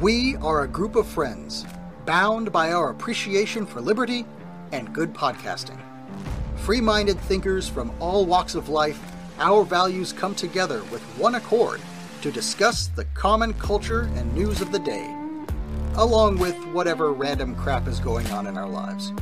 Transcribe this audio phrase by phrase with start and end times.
[0.00, 1.64] We are a group of friends,
[2.04, 4.26] bound by our appreciation for liberty
[4.72, 5.80] and good podcasting.
[6.56, 9.00] Free minded thinkers from all walks of life,
[9.38, 11.80] our values come together with one accord
[12.22, 15.14] to discuss the common culture and news of the day,
[15.94, 19.12] along with whatever random crap is going on in our lives.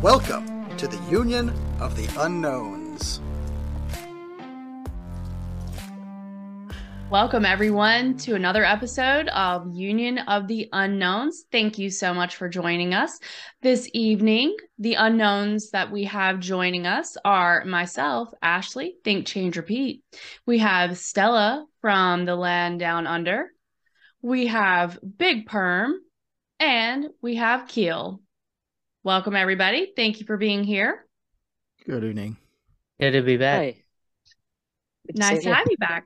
[0.00, 3.20] Welcome to the Union of the Unknowns.
[7.10, 11.46] Welcome, everyone, to another episode of Union of the Unknowns.
[11.50, 13.18] Thank you so much for joining us
[13.62, 14.54] this evening.
[14.78, 20.02] The unknowns that we have joining us are myself, Ashley, Think, Change, Repeat.
[20.44, 23.52] We have Stella from the land down under.
[24.20, 25.94] We have Big Perm,
[26.60, 28.20] and we have Keel.
[29.02, 29.94] Welcome, everybody.
[29.96, 31.06] Thank you for being here.
[31.86, 32.36] Good evening.
[33.00, 33.60] Good to be back.
[33.60, 33.82] Hi.
[35.06, 36.04] Good to Nice to have you back.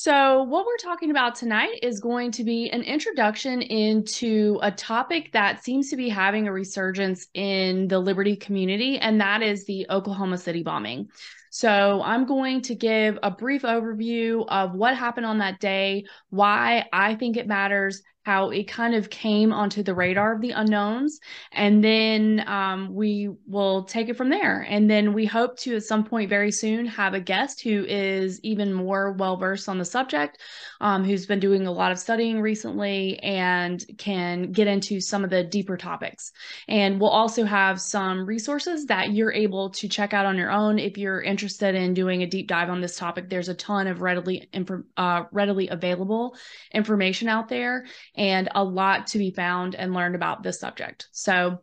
[0.00, 5.32] So, what we're talking about tonight is going to be an introduction into a topic
[5.32, 9.86] that seems to be having a resurgence in the Liberty community, and that is the
[9.90, 11.08] Oklahoma City bombing.
[11.50, 16.84] So, I'm going to give a brief overview of what happened on that day, why
[16.92, 21.18] I think it matters, how it kind of came onto the radar of the unknowns,
[21.50, 24.66] and then um, we will take it from there.
[24.68, 28.38] And then we hope to, at some point very soon, have a guest who is
[28.42, 30.36] even more well versed on the subject,
[30.78, 35.30] um, who's been doing a lot of studying recently and can get into some of
[35.30, 36.30] the deeper topics.
[36.68, 40.78] And we'll also have some resources that you're able to check out on your own
[40.78, 43.30] if you're interested in doing a deep dive on this topic.
[43.30, 44.50] There's a ton of readily
[44.98, 46.36] uh, readily available
[46.74, 47.86] information out there
[48.18, 51.08] and a lot to be found and learned about this subject.
[51.12, 51.60] So,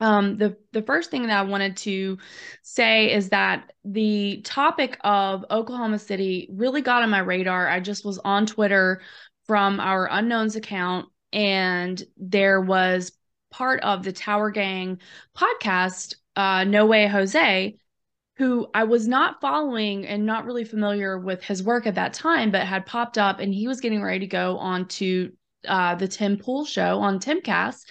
[0.00, 2.18] um, the the first thing that I wanted to
[2.62, 7.68] say is that the topic of Oklahoma City really got on my radar.
[7.68, 9.02] I just was on Twitter
[9.46, 13.12] from our unknowns account, and there was
[13.50, 15.00] part of the Tower Gang
[15.36, 17.76] podcast, uh, No Way Jose,
[18.36, 22.50] who I was not following and not really familiar with his work at that time,
[22.50, 25.32] but had popped up and he was getting ready to go on to
[25.66, 27.84] uh, the Tim Pool show on Timcast.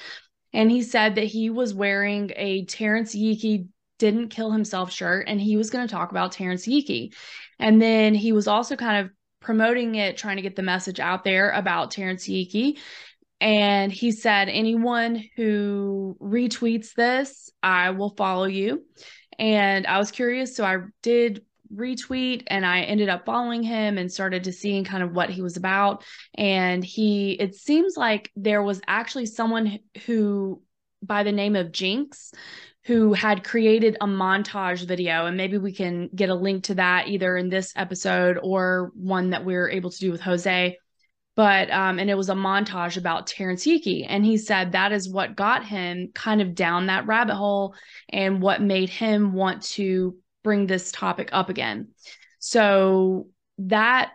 [0.53, 3.67] And he said that he was wearing a Terrence Yeakey
[3.99, 7.13] didn't kill himself shirt and he was going to talk about Terrence Yeakey.
[7.59, 11.23] And then he was also kind of promoting it, trying to get the message out
[11.23, 12.77] there about Terrence Yeakey.
[13.39, 18.85] And he said, anyone who retweets this, I will follow you.
[19.37, 20.55] And I was curious.
[20.55, 21.43] So I did
[21.75, 25.41] retweet and I ended up following him and started to seeing kind of what he
[25.41, 26.03] was about.
[26.35, 30.61] And he, it seems like there was actually someone who,
[31.01, 32.31] by the name of Jinx,
[32.85, 35.25] who had created a montage video.
[35.25, 39.31] And maybe we can get a link to that either in this episode or one
[39.31, 40.77] that we are able to do with Jose
[41.35, 45.09] but um and it was a montage about Terrence Yeakey and he said that is
[45.09, 47.75] what got him kind of down that rabbit hole
[48.09, 51.89] and what made him want to bring this topic up again
[52.39, 53.27] so
[53.57, 54.11] that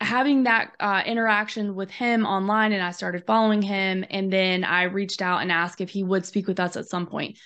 [0.00, 4.84] having that uh, interaction with him online and I started following him and then I
[4.84, 7.38] reached out and asked if he would speak with us at some point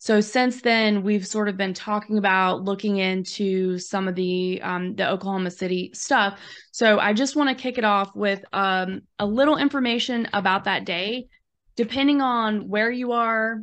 [0.00, 4.94] so since then, we've sort of been talking about looking into some of the um,
[4.94, 6.38] the Oklahoma City stuff.
[6.70, 10.84] So I just want to kick it off with um, a little information about that
[10.84, 11.28] day.
[11.74, 13.62] Depending on where you are,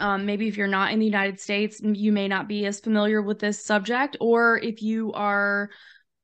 [0.00, 3.22] um, maybe if you're not in the United States, you may not be as familiar
[3.22, 5.70] with this subject, or if you are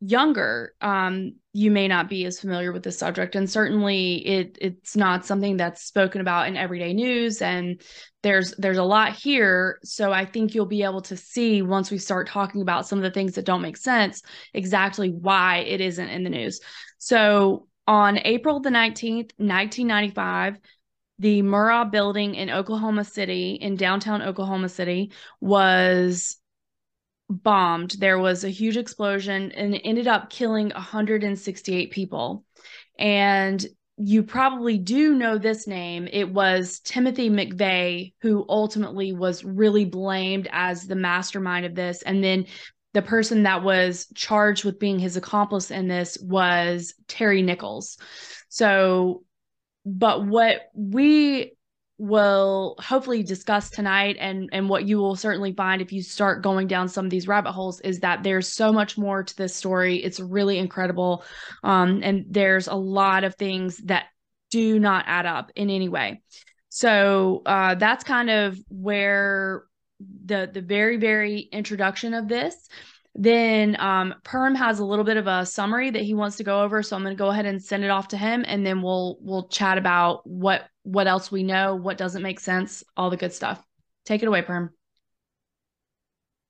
[0.00, 3.34] younger, um, you may not be as familiar with this subject.
[3.34, 7.41] And certainly, it it's not something that's spoken about in everyday news.
[7.41, 7.81] And
[8.22, 11.98] there's there's a lot here, so I think you'll be able to see once we
[11.98, 14.22] start talking about some of the things that don't make sense
[14.53, 16.60] exactly why it isn't in the news.
[16.98, 20.58] So on April the 19th, 1995,
[21.19, 26.37] the Murrah building in Oklahoma City, in downtown Oklahoma City, was
[27.28, 27.93] bombed.
[27.99, 32.44] There was a huge explosion and it ended up killing 168 people.
[32.99, 33.64] And
[33.99, 36.06] you probably do know this name.
[36.12, 42.02] It was Timothy McVeigh, who ultimately was really blamed as the mastermind of this.
[42.02, 42.46] And then
[42.93, 47.99] the person that was charged with being his accomplice in this was Terry Nichols.
[48.49, 49.23] So,
[49.87, 51.53] but what we
[51.99, 56.67] will hopefully discuss tonight and and what you will certainly find if you start going
[56.67, 59.97] down some of these rabbit holes is that there's so much more to this story.
[59.97, 61.25] It's really incredible.
[61.65, 64.06] Um and there's a lot of things that
[64.50, 66.21] do not add up in any way.
[66.69, 69.65] So uh that's kind of where
[70.00, 72.69] the the very very introduction of this
[73.19, 76.63] Then um, Perm has a little bit of a summary that he wants to go
[76.63, 78.83] over, so I'm going to go ahead and send it off to him, and then
[78.83, 83.17] we'll we'll chat about what what else we know, what doesn't make sense, all the
[83.17, 83.65] good stuff.
[84.05, 84.71] Take it away, Perm.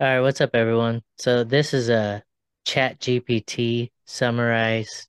[0.00, 1.02] All right, what's up, everyone?
[1.18, 2.24] So this is a
[2.64, 5.06] Chat GPT summarize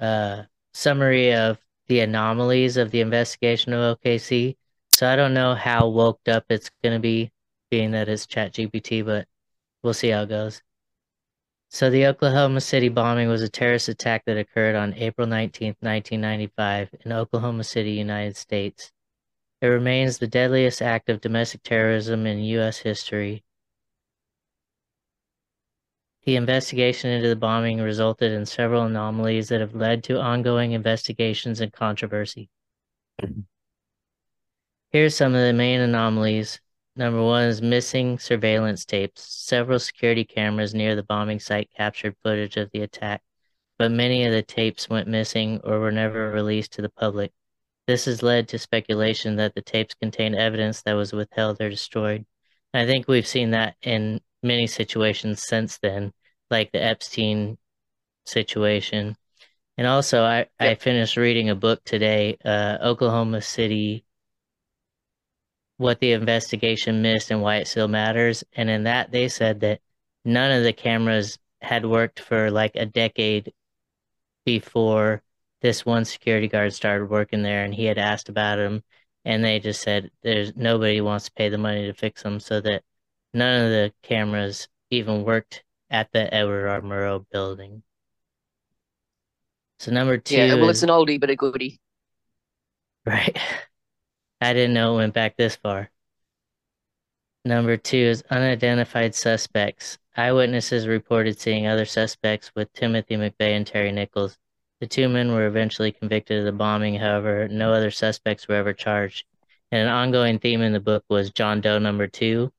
[0.00, 0.42] uh
[0.72, 4.56] summary of the anomalies of the investigation of OKC.
[4.90, 7.30] So I don't know how woked up it's gonna be,
[7.70, 9.28] being that it's Chat GPT, but
[9.84, 10.63] we'll see how it goes.
[11.74, 16.94] So the Oklahoma City bombing was a terrorist attack that occurred on April 19, 1995
[17.04, 18.92] in Oklahoma City, United States.
[19.60, 22.78] It remains the deadliest act of domestic terrorism in U.S.
[22.78, 23.42] history.
[26.22, 31.60] The investigation into the bombing resulted in several anomalies that have led to ongoing investigations
[31.60, 32.50] and controversy.
[34.90, 36.60] Here's some of the main anomalies.
[36.96, 39.22] Number one is missing surveillance tapes.
[39.22, 43.22] Several security cameras near the bombing site captured footage of the attack,
[43.78, 47.32] but many of the tapes went missing or were never released to the public.
[47.86, 52.26] This has led to speculation that the tapes contain evidence that was withheld or destroyed.
[52.72, 56.12] I think we've seen that in many situations since then,
[56.50, 57.58] like the Epstein
[58.24, 59.16] situation.
[59.76, 60.48] And also, I, yep.
[60.60, 64.04] I finished reading a book today, uh, Oklahoma City,
[65.76, 68.44] What the Investigation Missed and Why It Still Matters.
[68.52, 69.80] And in that, they said that
[70.24, 73.52] none of the cameras had worked for like a decade
[74.44, 75.22] before
[75.62, 78.82] this one security guard started working there and he had asked about him
[79.24, 82.60] and they just said there's nobody wants to pay the money to fix them so
[82.60, 82.82] that
[83.32, 86.80] none of the cameras even worked at the Edward R.
[86.82, 87.82] Murrow building.
[89.78, 90.36] So number two.
[90.36, 91.80] Yeah, well, it's an oldie but a goodie.
[93.06, 93.36] Right.
[94.44, 95.90] I didn't know it went back this far.
[97.46, 99.98] Number two is unidentified suspects.
[100.16, 104.36] Eyewitnesses reported seeing other suspects with Timothy McVeigh and Terry Nichols.
[104.80, 108.74] The two men were eventually convicted of the bombing, however, no other suspects were ever
[108.74, 109.24] charged.
[109.72, 112.52] And an ongoing theme in the book was John Doe number two.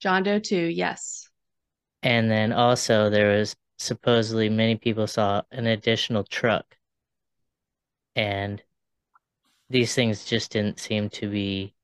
[0.00, 1.30] John Doe two, yes.
[2.02, 6.76] And then also there was supposedly many people saw an additional truck.
[8.16, 8.60] And
[9.70, 11.74] these things just didn't seem to be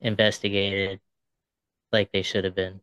[0.00, 1.00] investigated
[1.92, 2.80] like they should have been.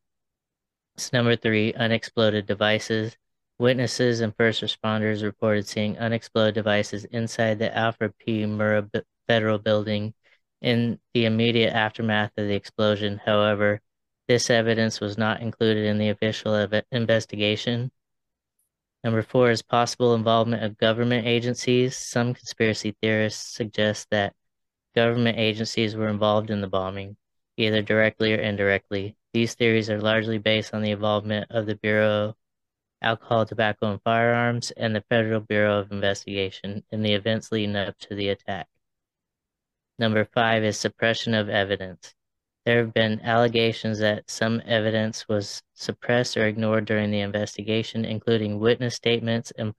[1.14, 3.18] Number three, unexploded devices.
[3.60, 8.44] Witnesses and first responders reported seeing unexploded devices inside the Alfred P.
[8.44, 8.90] Murrah
[9.28, 10.14] Federal Building
[10.62, 13.20] in the immediate aftermath of the explosion.
[13.24, 13.82] However,
[14.28, 16.56] this evidence was not included in the official
[16.92, 17.92] investigation.
[19.08, 21.96] Number four is possible involvement of government agencies.
[21.96, 24.36] Some conspiracy theorists suggest that
[24.96, 27.16] government agencies were involved in the bombing,
[27.56, 29.16] either directly or indirectly.
[29.32, 32.36] These theories are largely based on the involvement of the Bureau of
[33.02, 37.98] Alcohol, Tobacco, and Firearms, and the Federal Bureau of Investigation in the events leading up
[38.00, 38.68] to the attack.
[39.98, 42.14] Number five is suppression of evidence.
[42.68, 48.60] There have been allegations that some evidence was suppressed or ignored during the investigation, including
[48.60, 49.74] witness statements and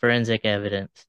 [0.00, 1.06] forensic evidence.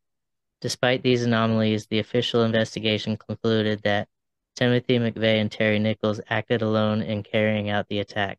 [0.59, 4.09] Despite these anomalies, the official investigation concluded that
[4.57, 8.37] Timothy McVeigh and Terry Nichols acted alone in carrying out the attack.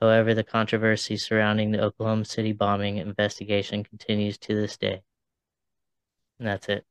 [0.00, 5.04] However, the controversy surrounding the Oklahoma City bombing investigation continues to this day.
[6.40, 6.84] And that's it.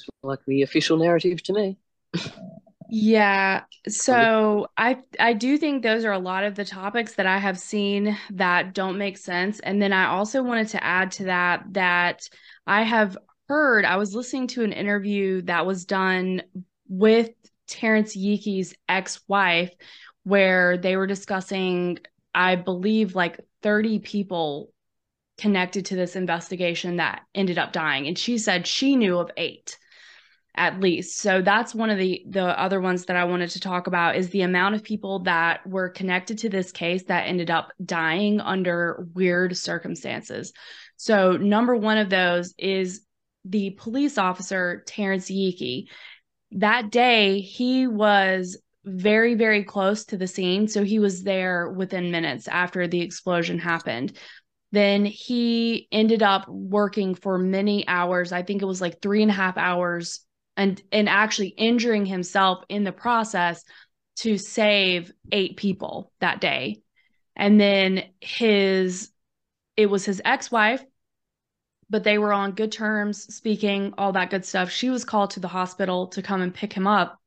[0.00, 1.78] It's like the official narrative to me.
[2.92, 3.62] Yeah.
[3.88, 7.58] So I I do think those are a lot of the topics that I have
[7.58, 9.60] seen that don't make sense.
[9.60, 12.28] And then I also wanted to add to that that
[12.66, 13.16] I have
[13.48, 16.42] heard I was listening to an interview that was done
[16.88, 17.30] with
[17.68, 19.70] Terrence Yeakey's ex-wife
[20.24, 21.98] where they were discussing
[22.34, 24.72] I believe like 30 people
[25.38, 29.78] connected to this investigation that ended up dying and she said she knew of 8
[30.60, 31.16] at least.
[31.16, 34.28] So that's one of the the other ones that I wanted to talk about is
[34.28, 39.06] the amount of people that were connected to this case that ended up dying under
[39.14, 40.52] weird circumstances.
[40.98, 43.06] So number one of those is
[43.46, 45.86] the police officer Terrence Yeakey
[46.52, 52.10] that day he was very very close to the scene so he was there within
[52.10, 54.12] minutes after the explosion happened
[54.72, 59.30] then he ended up working for many hours i think it was like three and
[59.30, 60.26] a half hours
[60.60, 63.64] and and actually injuring himself in the process
[64.16, 66.82] to save eight people that day
[67.36, 69.10] and then his
[69.76, 70.84] it was his ex-wife
[71.90, 74.70] but they were on good terms, speaking, all that good stuff.
[74.70, 77.18] She was called to the hospital to come and pick him up.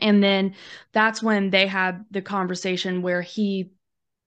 [0.00, 0.56] And then
[0.92, 3.70] that's when they had the conversation where he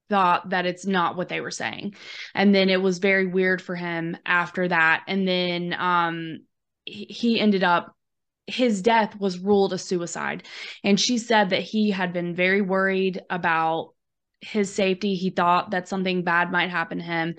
[0.08, 1.94] thought that it's not what they were saying.
[2.34, 5.04] And then it was very weird for him after that.
[5.06, 6.40] And then um
[6.84, 7.94] he ended up
[8.46, 10.44] his death was ruled a suicide.
[10.82, 13.94] And she said that he had been very worried about
[14.40, 15.14] his safety.
[15.14, 17.36] He thought that something bad might happen to him.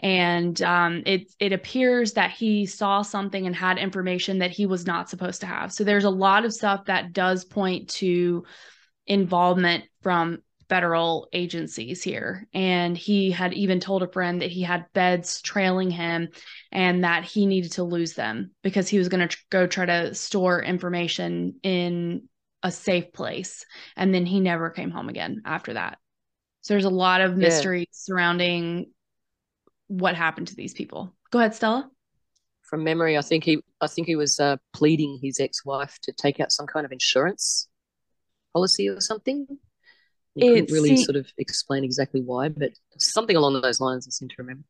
[0.00, 4.86] And um, it it appears that he saw something and had information that he was
[4.86, 5.72] not supposed to have.
[5.72, 8.44] So there's a lot of stuff that does point to
[9.06, 12.46] involvement from federal agencies here.
[12.52, 16.28] And he had even told a friend that he had beds trailing him
[16.72, 19.86] and that he needed to lose them because he was going to tr- go try
[19.86, 22.28] to store information in
[22.62, 23.66] a safe place.
[23.96, 25.98] And then he never came home again after that.
[26.62, 27.86] So there's a lot of mystery yeah.
[27.92, 28.90] surrounding
[29.88, 31.14] what happened to these people.
[31.30, 31.90] Go ahead, Stella.
[32.62, 36.40] From memory, I think he I think he was uh, pleading his ex-wife to take
[36.40, 37.68] out some kind of insurance
[38.54, 39.46] policy or something
[40.34, 44.28] he couldn't really sort of explain exactly why, but something along those lines I seem
[44.28, 44.64] to remember.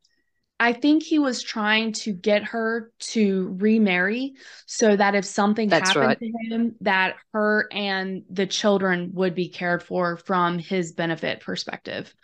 [0.61, 4.35] I think he was trying to get her to remarry
[4.67, 6.19] so that if something That's happened right.
[6.19, 12.15] to him, that her and the children would be cared for from his benefit perspective.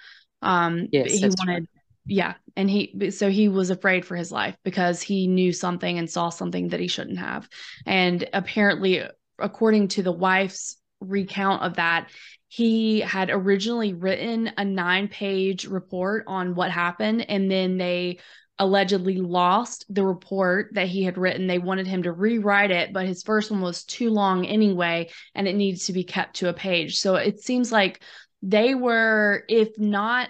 [0.43, 1.69] Um, yes, he wanted, right.
[2.07, 6.09] yeah, and he so he was afraid for his life because he knew something and
[6.09, 7.49] saw something that he shouldn't have,
[7.85, 9.03] and apparently,
[9.39, 12.11] according to the wife's recount of that,
[12.49, 18.19] he had originally written a nine page report on what happened and then they
[18.59, 21.47] allegedly lost the report that he had written.
[21.47, 25.49] They wanted him to rewrite it but his first one was too long anyway and
[25.49, 26.99] it needs to be kept to a page.
[26.99, 28.02] So it seems like
[28.42, 30.28] they were if not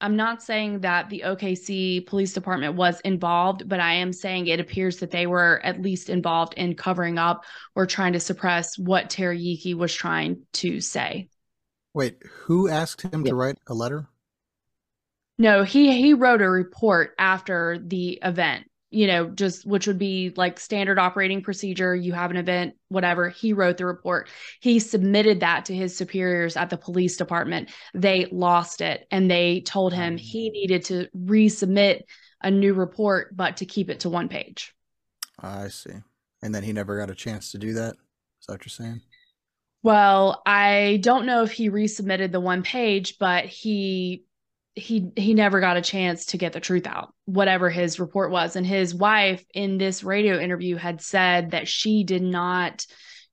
[0.00, 4.60] I'm not saying that the OKC police department was involved, but I am saying it
[4.60, 9.10] appears that they were at least involved in covering up or trying to suppress what
[9.10, 11.28] Teriyuki was trying to say.
[11.92, 14.08] Wait, who asked him to write a letter?
[15.38, 20.32] No, he he wrote a report after the event you know, just which would be
[20.36, 21.94] like standard operating procedure.
[21.94, 23.28] You have an event, whatever.
[23.28, 24.28] He wrote the report.
[24.60, 27.70] He submitted that to his superiors at the police department.
[27.94, 32.02] They lost it and they told him he needed to resubmit
[32.42, 34.74] a new report, but to keep it to one page.
[35.38, 35.92] I see.
[36.42, 37.94] And then he never got a chance to do that.
[38.40, 39.02] Is that what you're saying?
[39.82, 44.24] Well, I don't know if he resubmitted the one page, but he
[44.74, 48.56] he he never got a chance to get the truth out whatever his report was.
[48.56, 52.86] And his wife in this radio interview had said that she did not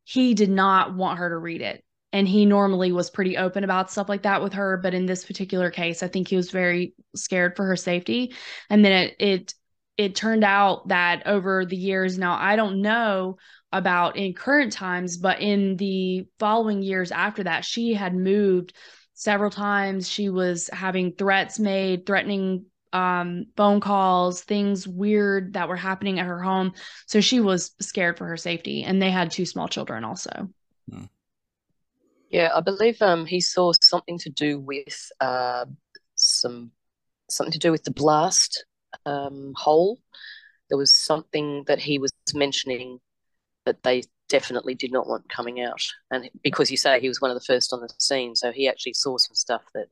[0.03, 1.83] he did not want her to read it.
[2.13, 4.77] And he normally was pretty open about stuff like that with her.
[4.77, 8.33] But in this particular case i think he was very scared for her safety.
[8.69, 9.53] And then it it
[9.97, 13.37] it turned out that over the years now i don't know
[13.71, 18.73] about in current times but in the following years after that she had moved
[19.17, 20.07] several times.
[20.07, 26.25] She was having threats made threatening um, phone calls things weird that were happening at
[26.25, 26.73] her home.
[27.07, 30.49] So she was scared for her safety and they had two small children also.
[30.89, 31.05] Hmm.
[32.29, 35.65] yeah i believe um, he saw something to do with uh,
[36.15, 36.71] some
[37.29, 38.65] something to do with the blast
[39.05, 39.99] um, hole.
[40.69, 42.99] There was something that he was mentioning
[43.65, 45.81] that they definitely did not want coming out.
[46.11, 48.67] And because you say he was one of the first on the scene, so he
[48.67, 49.87] actually saw some stuff that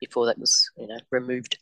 [0.00, 1.58] before that was, you know, removed.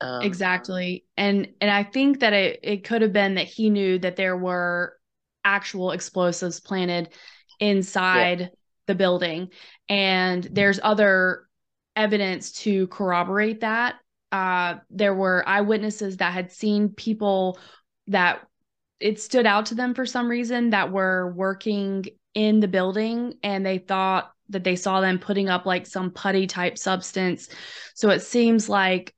[0.00, 1.04] Um, exactly.
[1.16, 4.36] And and I think that it, it could have been that he knew that there
[4.36, 4.96] were
[5.44, 7.10] actual explosives planted
[7.60, 8.46] inside yeah.
[8.86, 9.50] the building.
[9.88, 11.46] And there's other
[11.94, 13.96] evidence to corroborate that.
[14.30, 17.58] Uh, there were eyewitnesses that had seen people
[18.08, 18.40] that
[19.02, 23.66] it stood out to them for some reason that were working in the building and
[23.66, 27.48] they thought that they saw them putting up like some putty type substance.
[27.94, 29.14] So it seems like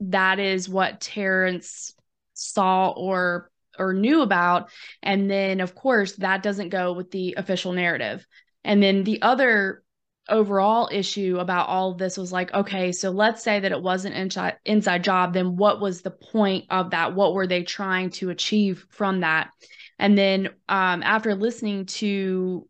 [0.00, 1.94] that is what Terrence
[2.34, 4.70] saw or or knew about
[5.02, 8.26] and then of course that doesn't go with the official narrative.
[8.64, 9.82] And then the other
[10.30, 14.04] overall issue about all of this was like, okay, so let's say that it was
[14.04, 17.14] an inside inside job, then what was the point of that?
[17.14, 19.50] What were they trying to achieve from that?
[19.98, 22.66] And then um, after listening to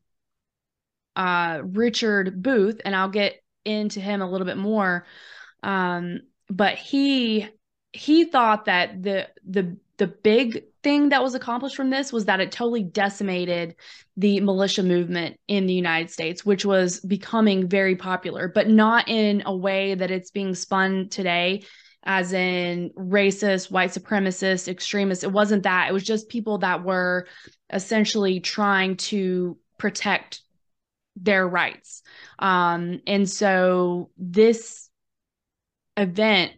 [1.14, 5.06] uh, Richard Booth, and I'll get into him a little bit more,
[5.62, 7.48] um, but he
[7.92, 12.40] he thought that the the the big thing that was accomplished from this was that
[12.40, 13.76] it totally decimated
[14.16, 19.42] the militia movement in the United States, which was becoming very popular, but not in
[19.44, 21.64] a way that it's being spun today,
[22.02, 25.22] as in racist, white supremacist, extremists.
[25.22, 25.90] It wasn't that.
[25.90, 27.26] It was just people that were
[27.70, 30.40] essentially trying to protect
[31.14, 32.02] their rights.
[32.38, 34.88] Um, and so this
[35.98, 36.52] event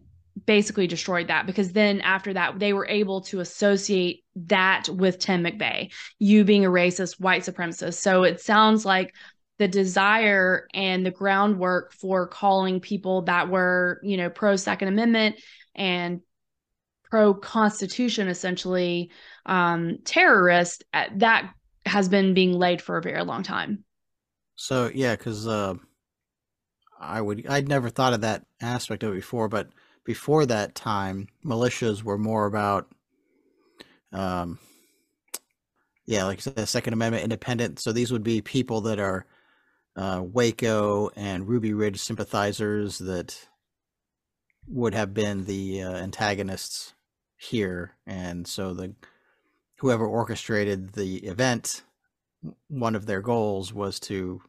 [0.47, 5.45] basically destroyed that because then after that they were able to associate that with Tim
[5.45, 7.95] McVeigh, you being a racist white supremacist.
[7.95, 9.15] So it sounds like
[9.59, 15.37] the desire and the groundwork for calling people that were, you know, pro Second Amendment
[15.75, 16.21] and
[17.11, 19.11] pro Constitution essentially
[19.45, 21.53] um, terrorist uh, that
[21.85, 23.85] has been being laid for a very long time.
[24.55, 25.75] So yeah, because uh,
[26.99, 29.69] I would I'd never thought of that aspect of it before, but
[30.05, 32.91] before that time, militias were more about,
[34.13, 34.59] um,
[36.07, 37.79] yeah, like the Second Amendment, independent.
[37.79, 39.27] So these would be people that are
[39.97, 43.49] uh, Waco and Ruby Ridge sympathizers that
[44.67, 46.95] would have been the uh, antagonists
[47.37, 48.95] here, and so the
[49.79, 51.83] whoever orchestrated the event,
[52.69, 54.41] one of their goals was to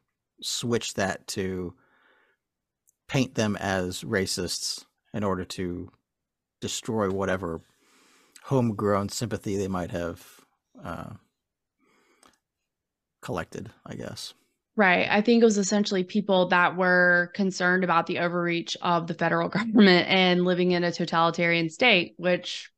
[0.41, 1.73] switch that to
[3.07, 5.91] paint them as racists in order to
[6.61, 7.61] destroy whatever
[8.43, 10.25] homegrown sympathy they might have
[10.83, 11.11] uh,
[13.21, 14.33] collected, I guess.
[14.75, 15.07] Right.
[15.07, 19.47] I think it was essentially people that were concerned about the overreach of the federal
[19.59, 22.71] government and living in a totalitarian state, which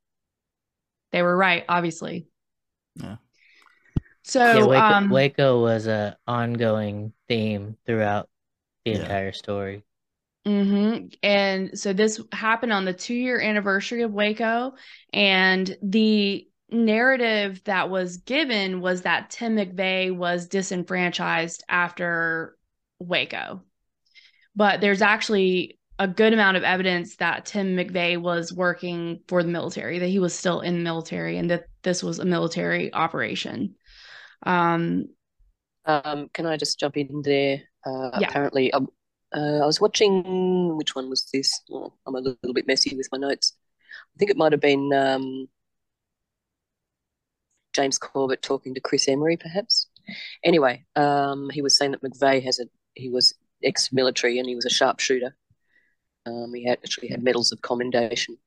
[1.13, 2.27] they were right, obviously.
[2.95, 3.15] Yeah.
[4.23, 8.27] So yeah, Waco, um, Waco was a ongoing theme throughout
[8.83, 9.03] the Yeah.
[9.03, 9.84] entire story.
[10.45, 14.73] Hmm And so this happened on the two year anniversary of Waco.
[15.11, 22.57] And the narrative that was given was that Tim McVeigh was disenfranchised after
[22.99, 23.63] Waco.
[24.55, 29.49] But there's actually a good amount of evidence that Tim McVeigh was working for the
[29.49, 33.75] military, that he was still in the military, and that this was a military operation.
[34.43, 35.07] Um,
[35.85, 37.61] Um, can I just jump in there?
[37.85, 38.27] Uh, Yeah.
[38.29, 38.89] Apparently, um,
[39.35, 40.77] uh, I was watching.
[40.77, 41.61] Which one was this?
[41.71, 43.53] Oh, I'm a little bit messy with my notes.
[44.15, 45.47] I think it might have been um,
[47.73, 49.87] James Corbett talking to Chris Emery, perhaps.
[50.43, 53.33] Anyway, um, he was saying that McVeigh has a he was
[53.63, 55.35] ex-military and he was a sharpshooter.
[56.25, 58.37] Um, he had actually had medals of commendation,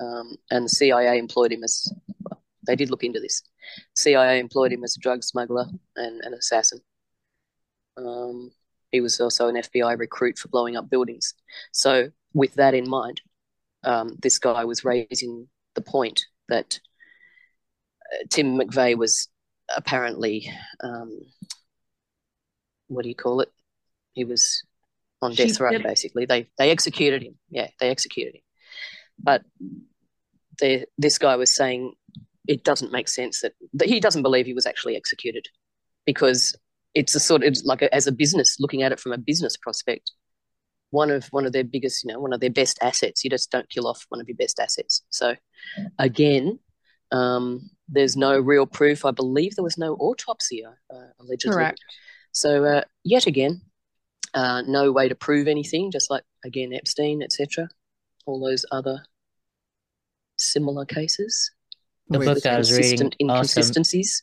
[0.00, 3.42] um, and the CIA employed him as well, they did look into this.
[3.96, 6.80] CIA employed him as a drug smuggler and an assassin.
[7.96, 8.50] Um,
[8.92, 11.34] he was also an FBI recruit for blowing up buildings.
[11.72, 13.20] So, with that in mind,
[13.84, 16.78] um, this guy was raising the point that
[18.12, 19.28] uh, Tim McVeigh was
[19.74, 20.50] apparently,
[20.82, 21.20] um,
[22.88, 23.50] what do you call it?
[24.12, 24.64] He was
[25.22, 26.26] on death row, basically.
[26.26, 27.38] They they executed him.
[27.48, 28.42] Yeah, they executed him.
[29.22, 29.42] But
[30.60, 31.94] the, this guy was saying
[32.48, 35.46] it doesn't make sense that, that he doesn't believe he was actually executed
[36.04, 36.56] because
[36.94, 39.56] it's a sort of like a, as a business looking at it from a business
[39.56, 40.12] prospect
[40.90, 43.24] one of one of their biggest you know one of their best assets.
[43.24, 45.02] You just don't kill off one of your best assets.
[45.10, 45.36] So
[45.98, 46.58] again
[47.12, 49.04] um, there's no real proof.
[49.04, 51.54] I believe there was no autopsy uh, allegedly.
[51.54, 51.80] Correct.
[52.32, 53.62] so uh, yet again
[54.34, 57.68] uh, no way to prove anything just like again epstein etc
[58.26, 59.02] all those other
[60.38, 61.50] similar cases.
[62.08, 64.22] The Wait, book I was reading consistent also inconsistencies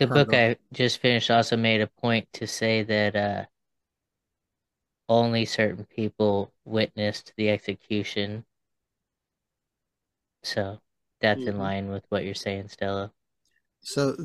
[0.00, 0.56] the book Pardon.
[0.56, 3.44] I just finished also made a point to say that uh
[5.08, 8.44] only certain people witnessed the execution.
[10.42, 10.80] So
[11.20, 11.58] that's in Mhm.
[11.58, 13.12] line with what you're saying, Stella.
[13.82, 14.16] So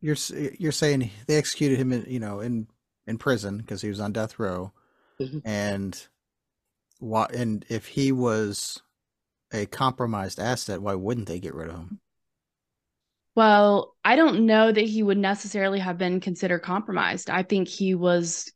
[0.00, 0.16] you're
[0.58, 2.68] you're saying they executed him in you know in
[3.06, 4.72] in prison because he was on death row,
[5.20, 5.42] Mhm.
[5.44, 6.06] and
[6.98, 7.26] why?
[7.32, 8.82] And if he was
[9.52, 12.00] a compromised asset, why wouldn't they get rid of him?
[13.36, 17.30] Well, I don't know that he would necessarily have been considered compromised.
[17.30, 18.50] I think he was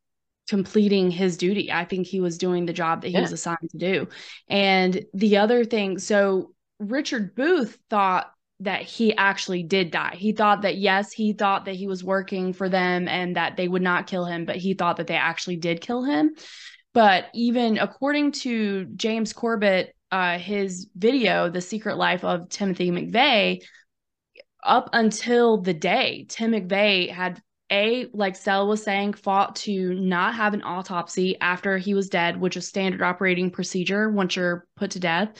[0.48, 1.70] completing his duty.
[1.70, 3.20] I think he was doing the job that he Yeah.
[3.20, 4.08] was assigned to do.
[4.48, 10.16] And the other thing, so Richard Booth thought that he actually did die.
[10.18, 13.68] He thought that, yes, he thought that he was working for them and that they
[13.68, 16.34] would not kill him, but he thought that they actually did kill him.
[16.92, 23.62] But even according to James Corbett, uh, his video, The Secret Life of Timothy McVeigh,
[24.62, 30.35] up until the day Tim McVeigh had a like Stella was saying fought to not
[30.35, 34.92] have an autopsy after he was dead, which is standard operating procedure once you're put
[34.92, 35.31] to death.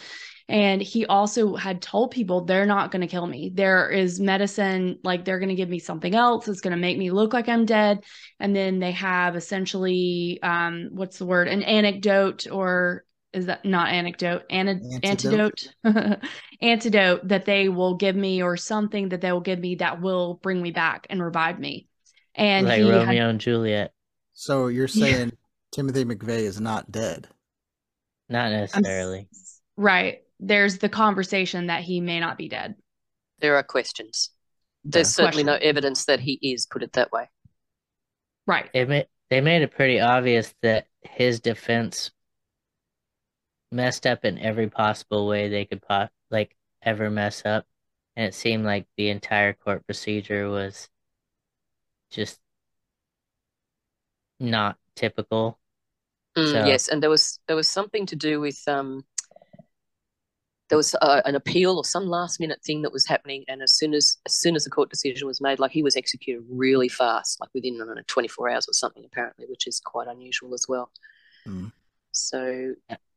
[0.49, 3.53] And he also had told people they're not going to kill me.
[3.55, 6.49] There is medicine, like they're going to give me something else.
[6.49, 8.03] It's going to make me look like I'm dead.
[8.41, 11.47] And then they have essentially, um, what's the word?
[11.47, 15.69] An anecdote or is that not anecdote antidote antidote,
[16.63, 20.35] antidote that they will give me or something that they will give me that will
[20.43, 21.89] bring me back and revive me
[22.35, 23.93] and like Romeo had, and Juliet.
[24.33, 25.35] So you're saying yeah.
[25.73, 27.29] Timothy McVeigh is not dead?
[28.29, 29.21] Not necessarily.
[29.21, 29.27] I'm,
[29.77, 30.19] right.
[30.39, 32.77] There's the conversation that he may not be dead.
[33.41, 34.31] There are questions.
[34.85, 35.63] There's certainly question.
[35.63, 36.67] no evidence that he is.
[36.67, 37.29] Put it that way.
[38.47, 38.71] Right.
[38.73, 42.11] It may, they made it pretty obvious that his defense
[43.71, 47.67] messed up in every possible way they could po- like ever mess up.
[48.17, 50.89] And it seemed like the entire court procedure was
[52.11, 52.41] just
[54.39, 55.59] not typical.
[56.37, 59.05] Mm, so, yes and there was there was something to do with um
[60.69, 63.73] there was uh, an appeal or some last minute thing that was happening and as
[63.73, 66.89] soon as as soon as the court decision was made like he was executed really
[66.89, 70.93] fast like within know, 24 hours or something apparently which is quite unusual as well.
[71.49, 71.73] Mm.
[72.13, 72.77] so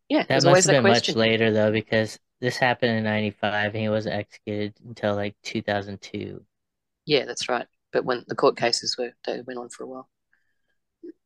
[0.09, 3.87] yeah, that must have been much later though, because this happened in '95 and he
[3.87, 6.43] wasn't executed until like 2002.
[7.05, 7.65] Yeah, that's right.
[7.93, 10.09] But when the court cases were, they went on for a while.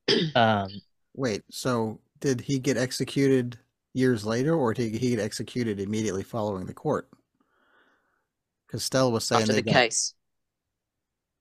[0.36, 0.70] um,
[1.16, 1.42] wait.
[1.50, 3.58] So did he get executed
[3.96, 7.10] years later, or did he get executed immediately following the court?
[8.68, 9.74] Because Stella was saying after the got...
[9.74, 10.14] case.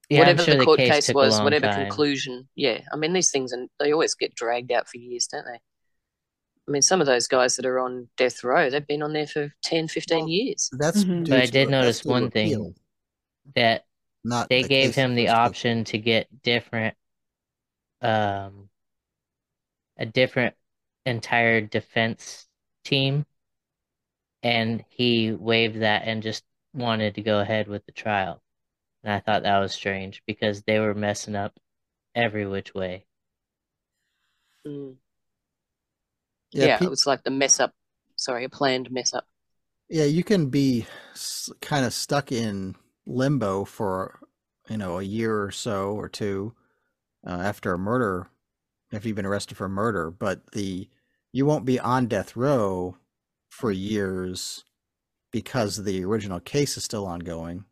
[0.09, 1.87] Yeah, whatever sure the court the case, case was, whatever time.
[1.87, 2.49] conclusion.
[2.55, 5.61] Yeah, I mean these things, and they always get dragged out for years, don't they?
[6.69, 9.27] I mean, some of those guys that are on death row, they've been on there
[9.27, 10.69] for 10, 15 well, years.
[10.73, 11.25] That's mm-hmm.
[11.25, 12.75] but I did notice one thing
[13.55, 13.85] that
[14.25, 16.97] Not they gave him the option to get different,
[18.03, 18.69] um,
[19.97, 20.57] a different
[21.05, 22.47] entire defense
[22.85, 23.27] team,
[24.43, 26.43] and he waived that and just
[26.75, 28.43] wanted to go ahead with the trial.
[29.05, 31.57] And I thought that was strange because they were messing up
[32.13, 33.07] every which way.
[34.67, 34.97] Mm.
[36.53, 37.73] Yeah, yeah pe- it was like the mess up.
[38.17, 39.27] Sorry, a planned mess up.
[39.89, 40.87] Yeah, you can be
[41.61, 44.19] kind of stuck in limbo for
[44.69, 46.55] you know a year or so or two
[47.27, 48.29] uh, after a murder
[48.93, 50.89] if you've been arrested for murder, but the
[51.33, 52.97] you won't be on death row
[53.49, 54.65] for years
[55.31, 57.65] because the original case is still ongoing.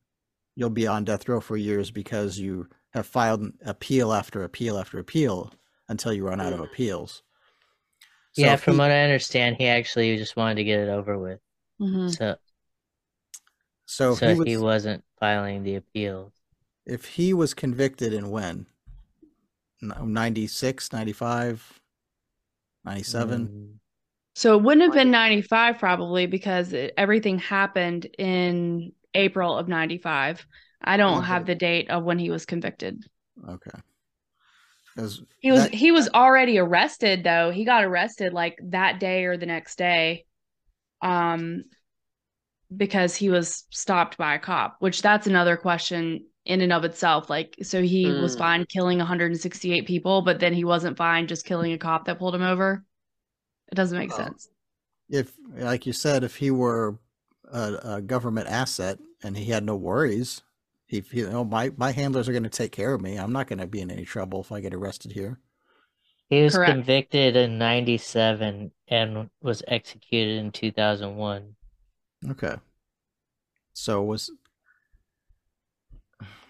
[0.57, 4.99] You'll be on death row for years because you have filed appeal after appeal after
[4.99, 5.53] appeal
[5.89, 6.65] until you run out of mm.
[6.65, 7.23] appeals.
[8.35, 11.17] So yeah, from he, what I understand, he actually just wanted to get it over
[11.17, 11.39] with.
[11.81, 12.09] Mm-hmm.
[12.09, 12.37] So,
[13.87, 16.33] so, so he, was, he wasn't filing the appeals.
[16.85, 18.67] If he was convicted in when?
[19.81, 21.81] 96, 95,
[22.85, 23.47] 97?
[23.47, 23.79] Mm.
[24.35, 30.45] So it wouldn't have been 95 probably because it, everything happened in April of 95.
[30.83, 31.27] I don't okay.
[31.29, 33.05] have the date of when he was convicted.
[33.49, 33.79] Okay
[35.41, 37.51] he was that, he was already arrested though.
[37.51, 40.25] He got arrested like that day or the next day.
[41.03, 41.65] Um
[42.75, 47.29] because he was stopped by a cop, which that's another question in and of itself.
[47.29, 48.23] Like so he mm.
[48.23, 52.19] was fine killing 168 people, but then he wasn't fine just killing a cop that
[52.19, 52.85] pulled him over.
[53.71, 54.49] It doesn't make sense.
[55.09, 56.99] If like you said if he were
[57.53, 60.43] a, a government asset and he had no worries,
[60.95, 63.17] he, you know, my my handlers are going to take care of me.
[63.17, 65.41] I'm not going to be in any trouble if I get arrested here.
[66.31, 66.73] He was Correct.
[66.73, 71.57] convicted in '97 and was executed in 2001.
[72.31, 72.57] Okay.
[73.73, 74.31] So was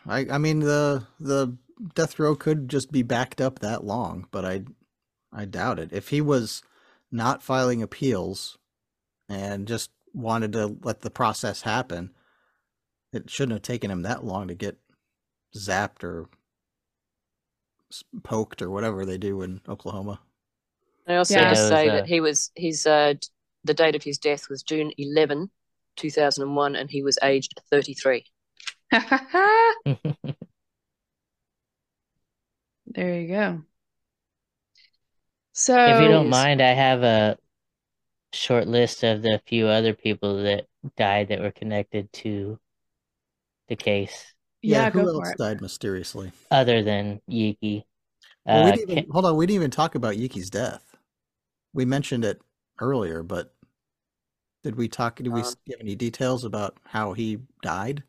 [0.06, 0.26] I?
[0.30, 1.56] I mean the the
[1.94, 4.64] death row could just be backed up that long, but I
[5.32, 5.92] I doubt it.
[5.92, 6.62] If he was
[7.10, 8.58] not filing appeals
[9.28, 12.10] and just wanted to let the process happen,
[13.14, 14.76] it shouldn't have taken him that long to get
[15.56, 16.28] zapped or
[18.22, 20.20] poked or whatever they do in Oklahoma.
[21.06, 21.50] I also yeah.
[21.50, 23.14] just say that he was his uh,
[23.64, 25.50] the date of his death was June 11,
[25.96, 28.24] 2001 and he was aged 33.
[28.92, 29.96] there
[33.20, 33.62] you go.
[35.52, 37.38] So if you don't mind, I have a
[38.32, 42.58] short list of the few other people that died that were connected to
[43.76, 44.32] the case.
[44.62, 46.32] Yeah, yeah who else died mysteriously?
[46.50, 47.84] Other than Yeakey.
[48.46, 50.96] Well, uh, even, hold on, we didn't even talk about Yeakey's death.
[51.72, 52.40] We mentioned it
[52.80, 53.54] earlier, but
[54.62, 55.16] did we talk?
[55.16, 58.02] Did we um, give any details about how he died?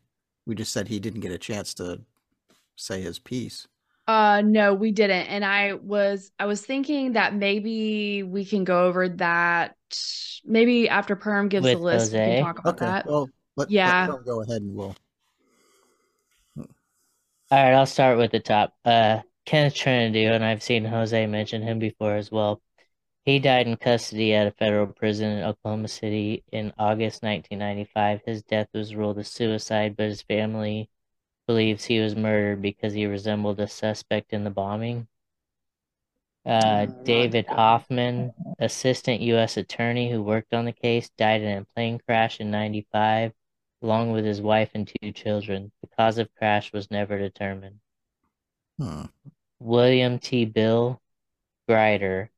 [0.46, 2.00] We just said he didn't get a chance to
[2.76, 3.66] say his piece.
[4.06, 5.26] Uh no, we didn't.
[5.26, 9.74] And I was I was thinking that maybe we can go over that
[10.44, 12.26] maybe after Perm gives With the list Jose?
[12.28, 12.86] we can talk about okay.
[12.86, 13.06] that.
[13.06, 14.06] Well, let, yeah.
[14.08, 14.94] Let go ahead and we'll
[17.50, 18.74] all right, I'll start with the top.
[18.84, 22.60] Uh, Kenneth Trinity, and I've seen Jose mention him before as well.
[23.24, 28.20] He died in custody at a federal prison in Oklahoma City in August 1995.
[28.26, 30.90] His death was ruled a suicide, but his family
[31.46, 35.06] believes he was murdered because he resembled a suspect in the bombing.
[36.44, 39.56] Uh, David Hoffman, assistant U.S.
[39.56, 43.32] attorney who worked on the case, died in a plane crash in 95,
[43.86, 45.70] along with his wife and two children.
[45.80, 47.78] The cause of crash was never determined.
[48.80, 49.04] Hmm.
[49.60, 50.44] William T.
[50.44, 51.00] Bill
[51.68, 52.30] Grider,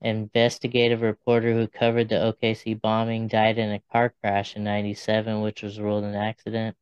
[0.00, 5.62] investigative reporter who covered the OKC bombing, died in a car crash in 97, which
[5.62, 6.76] was ruled an accident.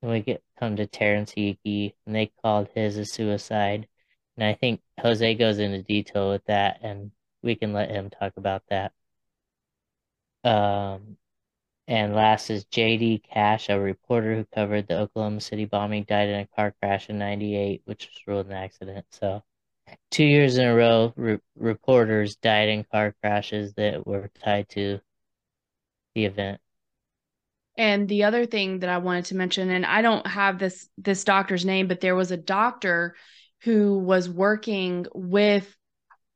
[0.00, 3.88] And we get come to Terrence Yeakey, and they called his a suicide.
[4.36, 7.10] And I think Jose goes into detail with that, and
[7.42, 8.92] we can let him talk about that.
[10.44, 11.16] Um,
[11.86, 13.22] and last is J.D.
[13.30, 17.18] Cash, a reporter who covered the Oklahoma City bombing, died in a car crash in
[17.18, 19.04] '98, which was ruled an accident.
[19.10, 19.42] So,
[20.10, 25.00] two years in a row, re- reporters died in car crashes that were tied to
[26.14, 26.60] the event.
[27.76, 31.24] And the other thing that I wanted to mention, and I don't have this this
[31.24, 33.16] doctor's name, but there was a doctor
[33.62, 35.76] who was working with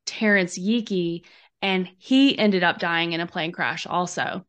[0.04, 1.24] Terrence Yeakey,
[1.62, 4.44] and he ended up dying in a plane crash also.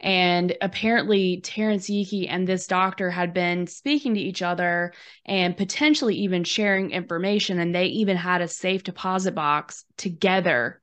[0.00, 4.92] And apparently, Terrence Yeakey and this doctor had been speaking to each other
[5.26, 7.58] and potentially even sharing information.
[7.58, 10.80] And they even had a safe deposit box together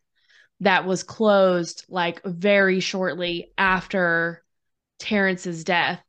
[0.59, 4.43] that was closed like very shortly after
[4.99, 6.01] Terrence's death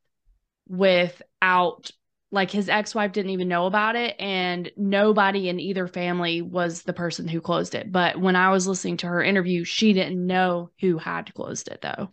[0.68, 1.90] without
[2.31, 6.92] like his ex-wife didn't even know about it and nobody in either family was the
[6.92, 10.71] person who closed it but when i was listening to her interview she didn't know
[10.81, 12.11] who had closed it though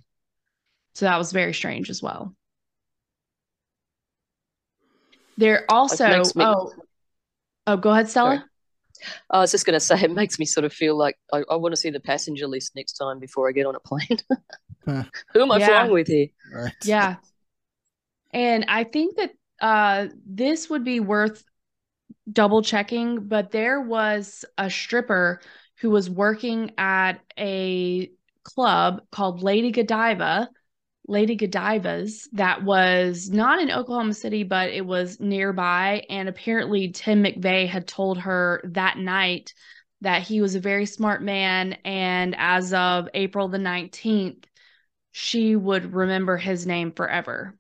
[0.95, 2.33] so that was very strange as well
[5.37, 6.71] there also me- oh
[7.67, 8.49] oh go ahead stella Sorry.
[9.29, 11.55] I was just going to say, it makes me sort of feel like I, I,
[11.55, 14.19] want to see the passenger list next time before I get on a plane.
[15.33, 15.67] Who am I yeah.
[15.67, 16.27] flying with here?
[16.53, 16.73] Right.
[16.83, 17.15] Yeah.
[18.31, 19.31] And I think that
[19.61, 21.43] uh, this would be worth
[22.31, 25.41] double checking, but there was a stripper
[25.79, 28.09] who was working at a
[28.43, 30.49] club called Lady Godiva,
[31.07, 36.03] Lady Godiva's, that was not in Oklahoma City, but it was nearby.
[36.09, 39.53] And apparently, Tim McVeigh had told her that night
[40.01, 41.73] that he was a very smart man.
[41.85, 44.45] And as of April the 19th,
[45.11, 47.57] she would remember his name forever.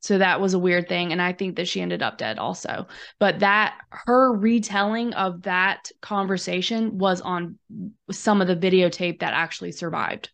[0.00, 1.12] So that was a weird thing.
[1.12, 2.88] And I think that she ended up dead also.
[3.20, 7.58] But that her retelling of that conversation was on
[8.10, 10.30] some of the videotape that actually survived.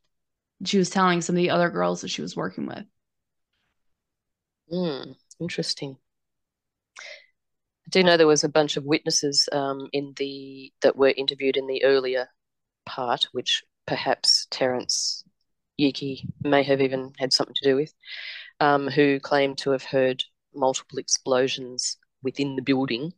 [0.65, 2.85] She was telling some of the other girls that she was working with.
[4.71, 5.97] Hmm, interesting.
[7.87, 11.57] I do know there was a bunch of witnesses um, in the that were interviewed
[11.57, 12.29] in the earlier
[12.85, 15.25] part, which perhaps Terence
[15.81, 17.95] Yeakey may have even had something to do with
[18.61, 23.13] um, who claimed to have heard multiple explosions within the building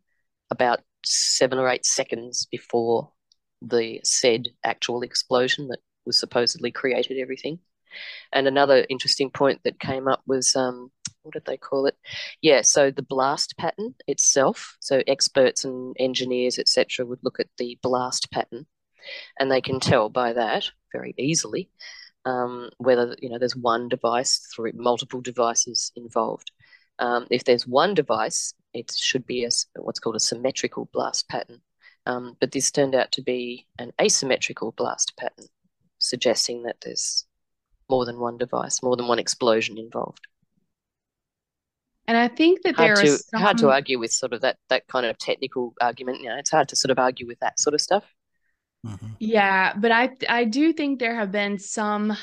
[0.50, 3.10] about seven or eight seconds before
[3.62, 7.58] the said actual explosion that was supposedly created everything.
[8.32, 10.90] And another interesting point that came up was um,
[11.22, 11.96] what did they call it?
[12.40, 14.76] Yeah, so the blast pattern itself.
[14.80, 18.66] So experts and engineers, etc., would look at the blast pattern,
[19.38, 21.70] and they can tell by that very easily
[22.24, 26.50] um, whether you know there's one device through multiple devices involved.
[26.98, 31.62] Um, if there's one device, it should be a, what's called a symmetrical blast pattern.
[32.06, 35.46] Um, but this turned out to be an asymmetrical blast pattern,
[36.00, 37.26] suggesting that there's
[37.88, 40.26] more than one device, more than one explosion involved.
[42.08, 43.40] And I think that hard there to, some...
[43.40, 46.20] hard to argue with sort of that that kind of technical argument.
[46.20, 48.04] You know, it's hard to sort of argue with that sort of stuff.
[48.84, 49.06] Mm-hmm.
[49.20, 52.16] Yeah, but I I do think there have been some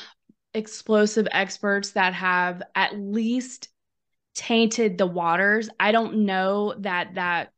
[0.52, 3.68] explosive experts that have at least
[4.34, 5.70] tainted the waters.
[5.80, 7.52] I don't know that that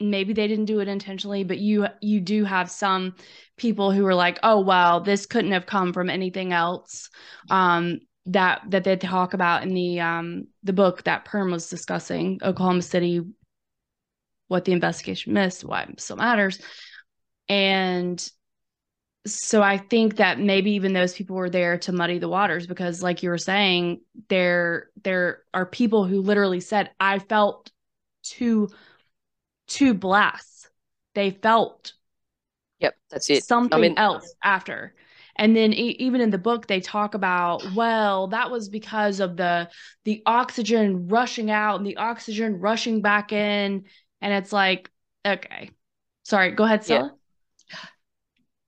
[0.00, 3.14] maybe they didn't do it intentionally, but you you do have some
[3.56, 7.10] people who are like, "Oh, well, this couldn't have come from anything else."
[7.50, 12.38] Um that that they talk about in the um the book that Perm was discussing,
[12.42, 13.22] Oklahoma City
[14.48, 16.58] what the investigation missed, why it still matters.
[17.48, 18.26] And
[19.26, 23.02] so I think that maybe even those people were there to muddy the waters because
[23.02, 27.70] like you were saying there there are people who literally said I felt
[28.22, 28.68] two
[29.68, 30.68] two blasts.
[31.14, 31.92] They felt
[32.80, 33.42] Yep, that's it.
[33.42, 34.94] Something I mean, else after.
[35.36, 39.36] And then e- even in the book they talk about well that was because of
[39.36, 39.68] the
[40.04, 43.84] the oxygen rushing out and the oxygen rushing back in
[44.20, 44.90] and it's like
[45.24, 45.70] okay.
[46.24, 47.12] Sorry, go ahead, Stella.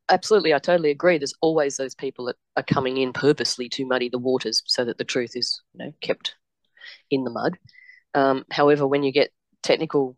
[0.09, 1.19] absolutely, I totally agree.
[1.19, 4.99] There's always those people that are coming in purposely to muddy the waters so that
[4.99, 6.35] the truth is, you know, kept
[7.11, 7.59] in the mud.
[8.15, 9.33] Um, however, when you get
[9.63, 10.17] technical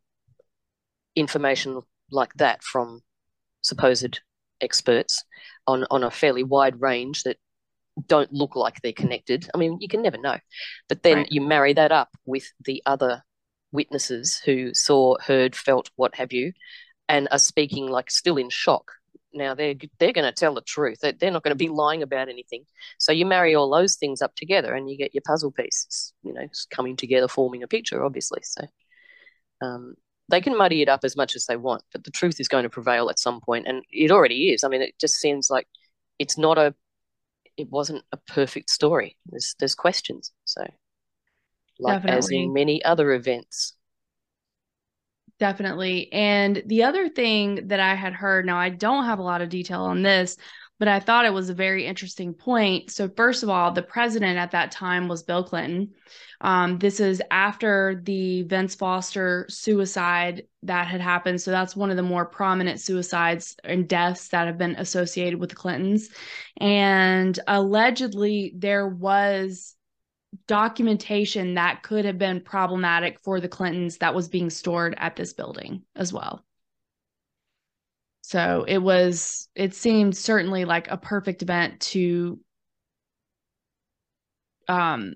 [1.14, 3.00] information like that from
[3.62, 4.20] supposed
[4.60, 5.24] experts
[5.66, 7.36] on on a fairly wide range that
[8.06, 9.48] don't look like they're connected.
[9.54, 10.38] I mean, you can never know.
[10.88, 11.28] But then right.
[11.30, 13.22] you marry that up with the other
[13.70, 16.52] witnesses who saw, heard, felt, what have you,
[17.08, 18.92] and are speaking like still in shock.
[19.34, 20.98] Now they're they're going to tell the truth.
[21.00, 22.64] They're, they're not going to be lying about anything.
[22.98, 26.34] So you marry all those things up together, and you get your puzzle pieces, you
[26.34, 28.04] know, coming together, forming a picture.
[28.04, 28.66] Obviously, so
[29.62, 29.94] um,
[30.28, 32.62] they can muddy it up as much as they want, but the truth is going
[32.64, 34.64] to prevail at some point, and it already is.
[34.64, 35.68] I mean, it just seems like
[36.18, 36.74] it's not a
[37.56, 39.16] it wasn't a perfect story.
[39.26, 40.32] There's there's questions.
[40.44, 40.62] So
[41.78, 42.18] like Definitely.
[42.18, 43.74] as in many other events.
[45.38, 46.12] Definitely.
[46.12, 49.48] And the other thing that I had heard, now I don't have a lot of
[49.48, 50.36] detail on this,
[50.82, 52.90] but I thought it was a very interesting point.
[52.90, 55.92] So, first of all, the president at that time was Bill Clinton.
[56.40, 61.40] Um, this is after the Vince Foster suicide that had happened.
[61.40, 65.50] So, that's one of the more prominent suicides and deaths that have been associated with
[65.50, 66.08] the Clintons.
[66.56, 69.76] And allegedly, there was
[70.48, 75.32] documentation that could have been problematic for the Clintons that was being stored at this
[75.32, 76.44] building as well.
[78.22, 82.38] So it was, it seemed certainly like a perfect event to
[84.68, 85.14] um,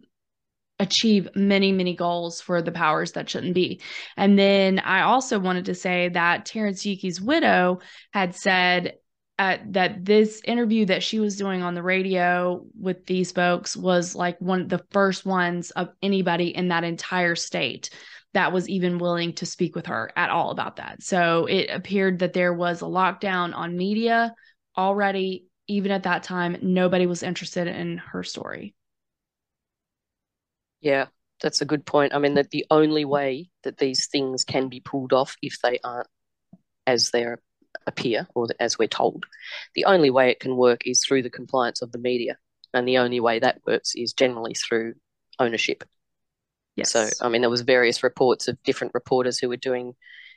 [0.78, 3.80] achieve many, many goals for the powers that shouldn't be.
[4.16, 7.80] And then I also wanted to say that Terrance Yeakey's widow
[8.12, 8.94] had said
[9.38, 14.14] uh, that this interview that she was doing on the radio with these folks was
[14.14, 17.90] like one of the first ones of anybody in that entire state
[18.36, 21.02] that was even willing to speak with her at all about that.
[21.02, 24.34] So it appeared that there was a lockdown on media
[24.76, 25.46] already.
[25.68, 28.74] Even at that time, nobody was interested in her story.
[30.82, 31.06] Yeah,
[31.40, 32.14] that's a good point.
[32.14, 35.78] I mean, that the only way that these things can be pulled off if they
[35.82, 36.08] aren't
[36.86, 37.26] as they
[37.86, 39.24] appear or as we're told,
[39.74, 42.36] the only way it can work is through the compliance of the media.
[42.74, 44.96] And the only way that works is generally through
[45.38, 45.84] ownership.
[46.76, 46.92] Yes.
[46.92, 49.94] So, I mean, there was various reports of different reporters who were doing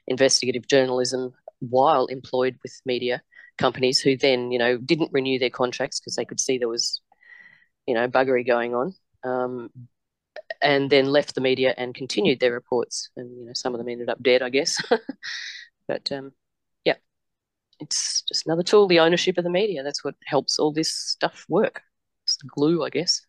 [0.08, 3.22] investigative journalism while employed with media
[3.58, 7.02] companies who then, you know, didn't renew their contracts because they could see there was,
[7.86, 9.70] you know, buggery going on, um,
[10.62, 13.10] and then left the media and continued their reports.
[13.18, 14.82] And you know, some of them ended up dead, I guess.
[15.88, 16.32] but um,
[16.86, 16.96] yeah,
[17.80, 18.88] it's just another tool.
[18.88, 19.84] The ownership of the media.
[19.84, 21.82] That's what helps all this stuff work.
[22.26, 23.22] It's the glue, I guess.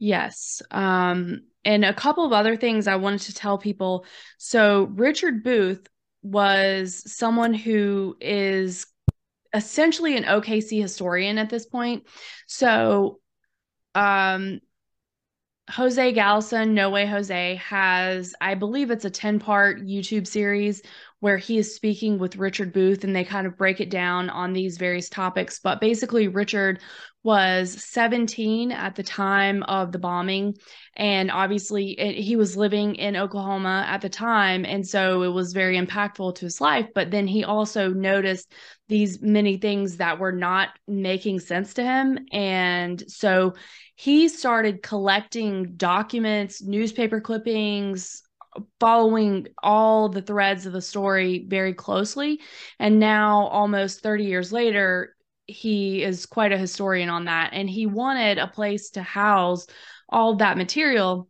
[0.00, 0.62] Yes.
[0.70, 4.06] Um, and a couple of other things I wanted to tell people.
[4.38, 5.86] So, Richard Booth
[6.22, 8.86] was someone who is
[9.54, 12.06] essentially an OKC historian at this point.
[12.46, 13.20] So,
[13.94, 14.60] um,
[15.70, 20.82] Jose Galison, No Way Jose, has, I believe it's a 10 part YouTube series
[21.20, 24.52] where he is speaking with Richard Booth and they kind of break it down on
[24.52, 25.60] these various topics.
[25.60, 26.80] But basically, Richard
[27.22, 30.56] was 17 at the time of the bombing.
[30.96, 34.64] And obviously it, he was living in Oklahoma at the time.
[34.64, 36.88] And so it was very impactful to his life.
[36.94, 38.52] But then he also noticed
[38.88, 42.18] these many things that were not making sense to him.
[42.32, 43.54] And so
[43.96, 48.22] he started collecting documents newspaper clippings
[48.80, 52.40] following all the threads of the story very closely.
[52.78, 55.14] And now almost 30 years later
[55.50, 59.66] he is quite a historian on that and he wanted a place to house
[60.08, 61.28] all that material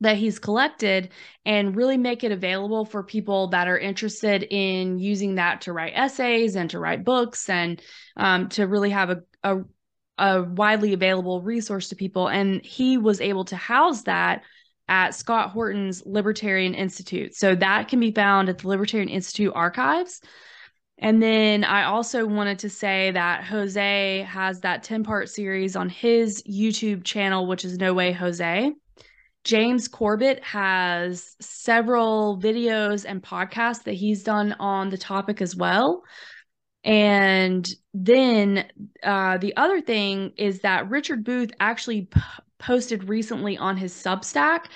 [0.00, 1.10] that he's collected
[1.46, 5.94] and really make it available for people that are interested in using that to write
[5.94, 7.80] essays and to write books and
[8.16, 9.58] um, to really have a, a,
[10.18, 14.42] a widely available resource to people and he was able to house that
[14.88, 17.34] at Scott Horton's Libertarian Institute.
[17.34, 20.20] So that can be found at the Libertarian Institute archives.
[20.98, 25.88] And then I also wanted to say that Jose has that 10 part series on
[25.88, 28.72] his YouTube channel, which is No Way Jose.
[29.44, 36.02] James Corbett has several videos and podcasts that he's done on the topic as well.
[36.82, 38.64] And then
[39.02, 42.20] uh, the other thing is that Richard Booth actually p-
[42.58, 44.66] posted recently on his Substack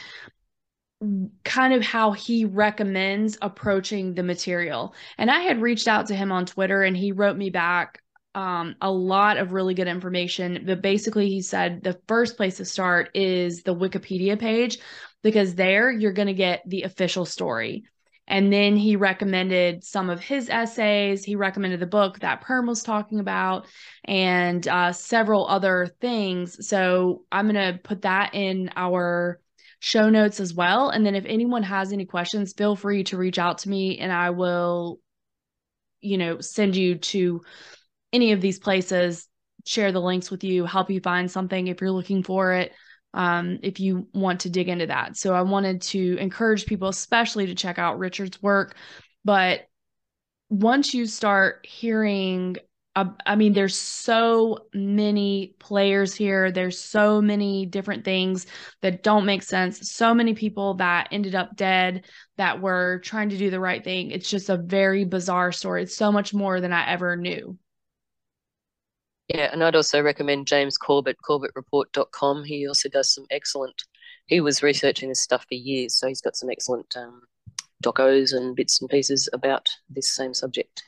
[1.45, 4.95] kind of how he recommends approaching the material.
[5.17, 8.03] And I had reached out to him on Twitter and he wrote me back
[8.35, 10.63] um, a lot of really good information.
[10.67, 14.79] But basically, he said the first place to start is the Wikipedia page
[15.23, 17.85] because there you're going to get the official story.
[18.29, 21.25] And then he recommended some of his essays.
[21.25, 23.67] He recommended the book that Perm was talking about
[24.05, 26.69] and uh, several other things.
[26.69, 29.41] So I'm going to put that in our
[29.81, 30.91] show notes as well.
[30.91, 34.13] And then if anyone has any questions, feel free to reach out to me and
[34.13, 35.01] I will,
[36.01, 37.41] you know, send you to
[38.13, 39.27] any of these places,
[39.67, 42.73] share the links with you, help you find something if you're looking for it
[43.15, 45.17] um, if you want to dig into that.
[45.17, 48.77] So I wanted to encourage people, especially to check out Richard's work.
[49.25, 49.63] But
[50.49, 52.57] once you start hearing,
[52.97, 56.51] uh, I mean, there's so many players here.
[56.51, 58.47] There's so many different things
[58.83, 59.93] that don't make sense.
[59.93, 62.05] So many people that ended up dead
[62.37, 64.11] that were trying to do the right thing.
[64.11, 65.85] It's just a very bizarre story.
[65.85, 67.57] It's so much more than I ever knew.
[69.29, 72.43] Yeah, and I'd also recommend James Corbett, corbettreport.com.
[72.43, 73.85] He also does some excellent,
[74.27, 77.23] he was researching this stuff for years, so he's got some excellent um,
[77.85, 80.83] docos and bits and pieces about this same subject.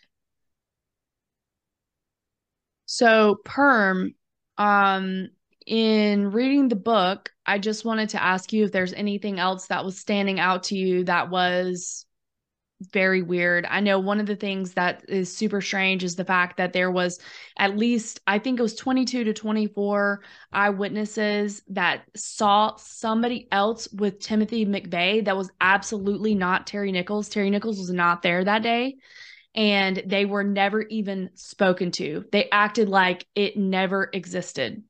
[2.95, 4.15] So, Perm,
[4.59, 5.31] um,
[5.67, 9.83] in reading the book, I just wanted to ask you if there's anything else that
[9.83, 12.05] was standing out to you that was
[12.93, 13.65] very weird.
[13.65, 16.91] I know one of the things that is super strange is the fact that there
[16.91, 17.19] was
[17.59, 20.21] at least, I think it was 22 to 24
[20.53, 27.31] eyewitnesses that saw somebody else with Timothy McVeigh that was absolutely not Terry Nichols.
[27.31, 28.97] Terry Nichols was not there that day.
[29.55, 32.25] And they were never even spoken to.
[32.33, 34.83] They acted like it never existed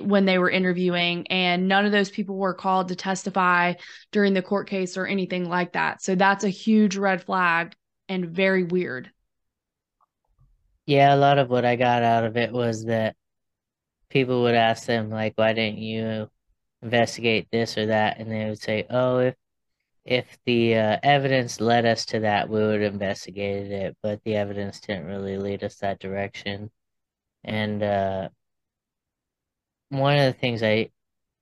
[0.00, 3.74] when they were interviewing and none of those people were called to testify
[4.10, 6.02] during the court case or anything like that.
[6.02, 7.74] So that's a huge red flag
[8.08, 9.10] and very weird.
[10.86, 13.16] Yeah a lot of what i got out of it was that
[14.08, 16.30] people would ask them like why didn't you
[16.82, 18.18] investigate this or that?
[18.18, 19.34] And they would say oh if
[20.06, 24.36] if the uh, evidence led us to that we would have investigated it but the
[24.36, 26.70] evidence didn't really lead us that direction
[27.44, 28.28] and uh,
[29.90, 30.90] one of the things I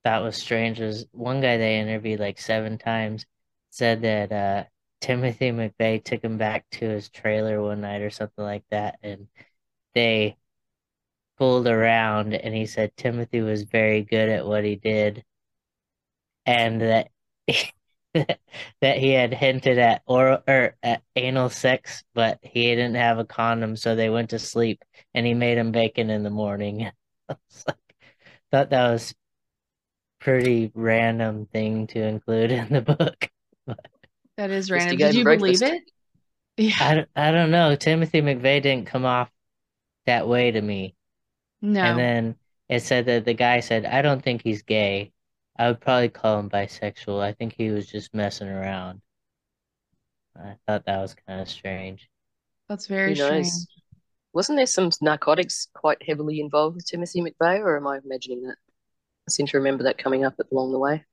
[0.04, 3.26] thought was strange was one guy they interviewed like seven times
[3.70, 4.64] said that uh,
[5.00, 9.28] Timothy McVeigh took him back to his trailer one night or something like that, and
[9.94, 10.36] they
[11.38, 15.24] fooled around, and he said Timothy was very good at what he did,
[16.46, 17.08] and that.
[18.80, 23.24] that he had hinted at or or at anal sex, but he didn't have a
[23.24, 24.84] condom, so they went to sleep,
[25.14, 26.90] and he made him bacon in the morning.
[27.28, 29.14] thought that was
[30.20, 33.30] pretty random thing to include in the book.
[34.36, 34.96] that is random.
[34.96, 35.60] Did you breakfast.
[35.60, 35.90] believe it?
[36.56, 37.06] Yeah.
[37.16, 37.74] I, I don't know.
[37.74, 39.28] Timothy McVeigh didn't come off
[40.06, 40.94] that way to me.
[41.60, 41.82] No.
[41.82, 42.36] And then
[42.68, 45.12] it said that the guy said, I don't think he's gay.
[45.56, 47.22] I would probably call him bisexual.
[47.22, 49.00] I think he was just messing around.
[50.36, 52.08] I thought that was kind of strange.
[52.68, 53.46] That's very strange.
[54.32, 58.56] Wasn't there some narcotics quite heavily involved with Timothy McVeigh, or am I imagining that?
[59.28, 61.04] I seem to remember that coming up along the way.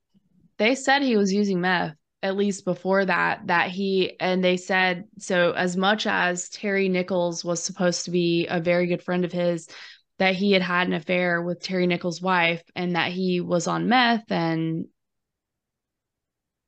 [0.57, 5.05] They said he was using meth at least before that that he and they said
[5.17, 9.31] so as much as Terry Nichols was supposed to be a very good friend of
[9.31, 9.67] his
[10.21, 13.89] that he had had an affair with Terry Nichols' wife and that he was on
[13.89, 14.85] meth and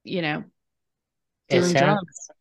[0.04, 0.44] you know
[1.50, 2.32] doing drugs.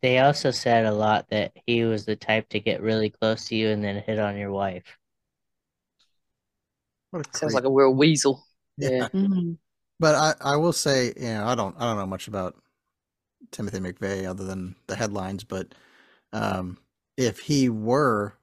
[0.00, 3.54] They also said a lot that he was the type to get really close to
[3.54, 4.96] you and then hit on your wife.
[7.34, 8.42] Sounds like a real weasel.
[8.78, 9.08] Yeah.
[9.08, 9.52] Mm-hmm.
[10.00, 12.56] But I, I will say, you know, I don't I don't know much about
[13.50, 15.74] Timothy McVeigh other than the headlines, but
[16.32, 16.78] um,
[17.18, 18.38] if he were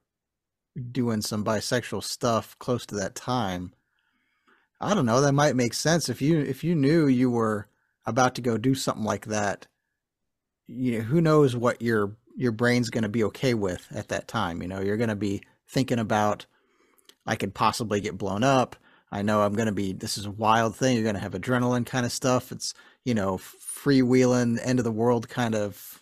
[0.92, 3.74] doing some bisexual stuff close to that time,
[4.82, 6.10] I don't know, that might make sense.
[6.10, 7.68] If you if you knew you were
[8.06, 9.68] about to go do something like that
[10.68, 14.28] you know, who knows what your your brain's going to be okay with at that
[14.28, 14.62] time.
[14.62, 16.46] You know, you're going to be thinking about,
[17.26, 18.76] I could possibly get blown up.
[19.12, 19.94] I know I'm going to be.
[19.94, 20.96] This is a wild thing.
[20.96, 22.52] You're going to have adrenaline kind of stuff.
[22.52, 26.02] It's you know, freewheeling, end of the world kind of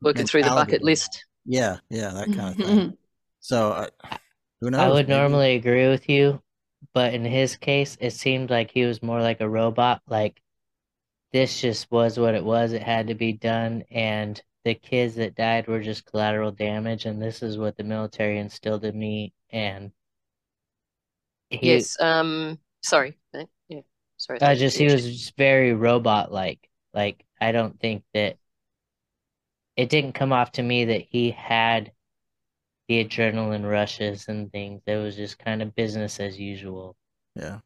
[0.00, 1.24] looking through the bucket list.
[1.44, 2.78] Yeah, yeah, that kind of thing.
[2.78, 2.94] Mm-hmm.
[3.40, 3.86] So, uh,
[4.60, 4.80] who knows?
[4.80, 5.18] I would maybe.
[5.18, 6.42] normally agree with you,
[6.94, 10.02] but in his case, it seemed like he was more like a robot.
[10.06, 10.40] Like
[11.32, 12.72] this just was what it was.
[12.72, 13.84] It had to be done.
[13.90, 17.06] And the kids that died were just collateral damage.
[17.06, 19.32] And this is what the military instilled in me.
[19.50, 19.92] And
[21.48, 23.18] he, yes, um, sorry.
[23.68, 23.80] Yeah,
[24.16, 24.40] sorry.
[24.42, 26.66] I just, he was just very robot like.
[26.92, 28.36] Like, I don't think that
[29.76, 31.92] it didn't come off to me that he had
[32.90, 34.82] the adrenaline rushes and things.
[34.86, 36.96] It was just kind of business as usual.
[37.36, 37.60] Yeah.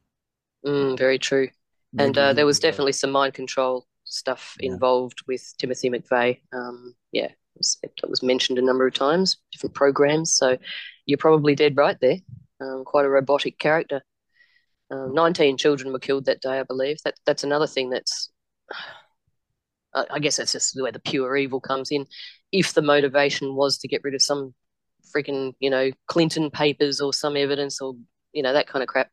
[0.65, 1.49] Mm, very true
[1.97, 4.73] and uh, there was definitely some mind control stuff Yeah.
[4.73, 6.41] involved with Timothy McVeigh.
[6.53, 10.35] Um, yeah, it was, it was mentioned a number of times, different programs.
[10.35, 10.57] So
[11.05, 12.17] you're probably dead right there.
[12.61, 14.01] Um, quite a robotic character.
[14.91, 16.97] Um, 19 children were killed that day, I believe.
[17.05, 18.29] That that's another thing that's.
[19.95, 22.07] I I guess that's just where the pure evil comes in.
[22.51, 24.53] If the motivation was to get rid of some
[25.15, 27.95] freaking, you know, Clinton papers or some evidence or
[28.33, 29.09] you know that kind of crap,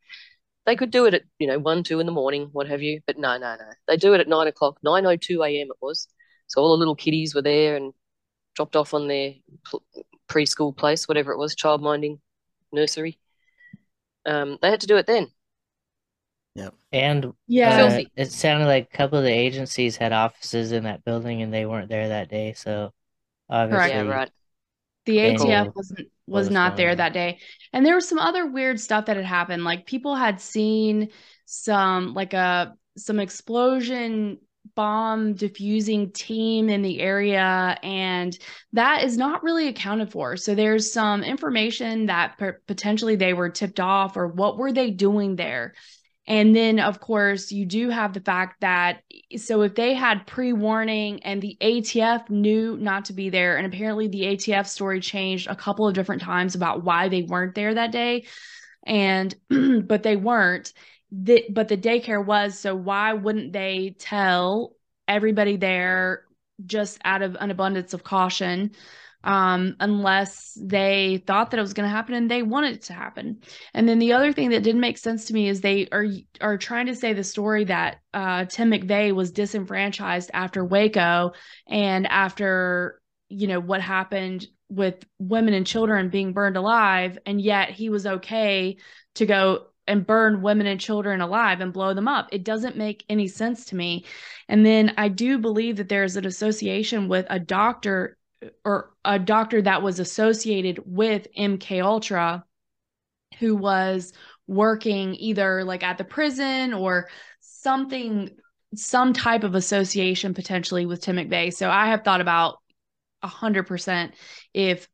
[0.67, 3.01] they could do it at you know one, two in the morning, what have you.
[3.07, 3.67] But no, no, no.
[3.89, 5.69] They do it at nine o'clock, nine o two a.m.
[5.71, 6.09] It was.
[6.49, 7.93] So all the little kiddies were there and
[8.57, 9.35] dropped off on their
[9.67, 9.85] pl-
[10.29, 12.21] preschool place, whatever it was, child minding
[12.73, 13.19] nursery.
[14.27, 15.33] Um, they had to do it then.
[16.55, 16.71] Yeah.
[16.93, 17.87] And Yeah.
[17.87, 21.53] uh, it sounded like a couple of the agencies had offices in that building and
[21.53, 22.53] they weren't there that day.
[22.55, 22.93] So
[23.51, 24.31] obviously, Yeah, right.
[25.07, 27.39] The ATF knew wasn't was not there that day.
[27.73, 29.65] And there was some other weird stuff that had happened.
[29.65, 31.09] Like people had seen
[31.47, 34.39] some like a some explosion
[34.75, 38.39] bomb diffusing team in the area and
[38.73, 40.37] that is not really accounted for.
[40.37, 44.91] So there's some information that p- potentially they were tipped off or what were they
[44.91, 45.75] doing there?
[46.27, 49.03] And then, of course, you do have the fact that
[49.37, 53.67] so if they had pre warning and the ATF knew not to be there, and
[53.67, 57.75] apparently the ATF story changed a couple of different times about why they weren't there
[57.75, 58.27] that day,
[58.87, 60.73] and but they weren't.
[61.15, 64.75] The, but the daycare was, so why wouldn't they tell
[65.07, 66.25] everybody there
[66.65, 68.71] just out of an abundance of caution?
[69.25, 72.93] Um, unless they thought that it was going to happen and they wanted it to
[72.93, 73.41] happen.
[73.73, 76.07] And then the other thing that didn't make sense to me is they are
[76.41, 81.33] are trying to say the story that uh, Tim McVeigh was disenfranchised after Waco
[81.69, 87.71] and after you know what happened with women and children being burned alive, and yet
[87.71, 88.77] he was okay
[89.15, 92.29] to go and burn women and children alive and blow them up.
[92.33, 94.05] It doesn't make any sense to me.
[94.49, 98.17] And then I do believe that there is an association with a doctor
[98.65, 102.45] or a doctor that was associated with MK Ultra
[103.39, 104.13] who was
[104.47, 107.09] working either like at the prison or
[107.41, 108.31] something
[108.75, 111.53] some type of association potentially with Tim McVeigh.
[111.53, 112.57] So I have thought about
[113.23, 114.15] a hundred percent
[114.55, 114.89] if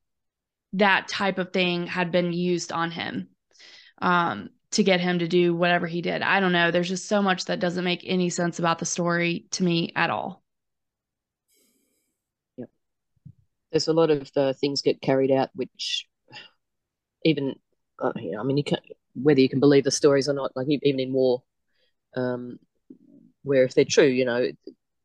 [0.74, 3.28] that type of thing had been used on him
[4.02, 6.22] um, to get him to do whatever he did.
[6.22, 6.70] I don't know.
[6.70, 10.10] There's just so much that doesn't make any sense about the story to me at
[10.10, 10.42] all.
[13.70, 16.06] There's a lot of uh, things get carried out, which
[17.24, 17.54] even
[18.00, 18.78] uh, I mean, you can
[19.14, 20.52] whether you can believe the stories or not.
[20.56, 21.42] Like even in war,
[22.16, 22.58] um,
[23.42, 24.48] where if they're true, you know,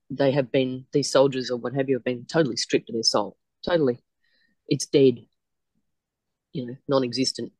[0.09, 3.03] they have been these soldiers or what have you have been totally stripped of their
[3.03, 3.37] soul.
[3.65, 3.99] Totally,
[4.67, 5.25] it's dead.
[6.51, 7.51] You know, non-existent.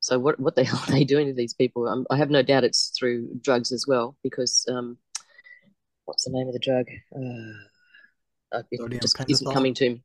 [0.00, 2.06] So what what the hell are they doing to these people?
[2.10, 4.98] I have no doubt it's through drugs as well, because um,
[6.04, 6.86] what's the name of the drug?
[7.14, 7.73] Uh,
[8.70, 10.02] it Sodium just isn't coming to me.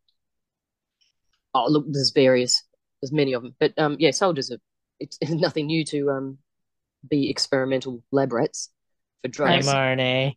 [1.54, 2.64] Oh, look, there's various,
[3.02, 4.60] there's many of them, but um, yeah, soldiers are.
[5.00, 6.38] It's nothing new to um,
[7.10, 8.70] be experimental lab rats
[9.22, 9.68] for drugs.
[9.68, 10.36] mRNA.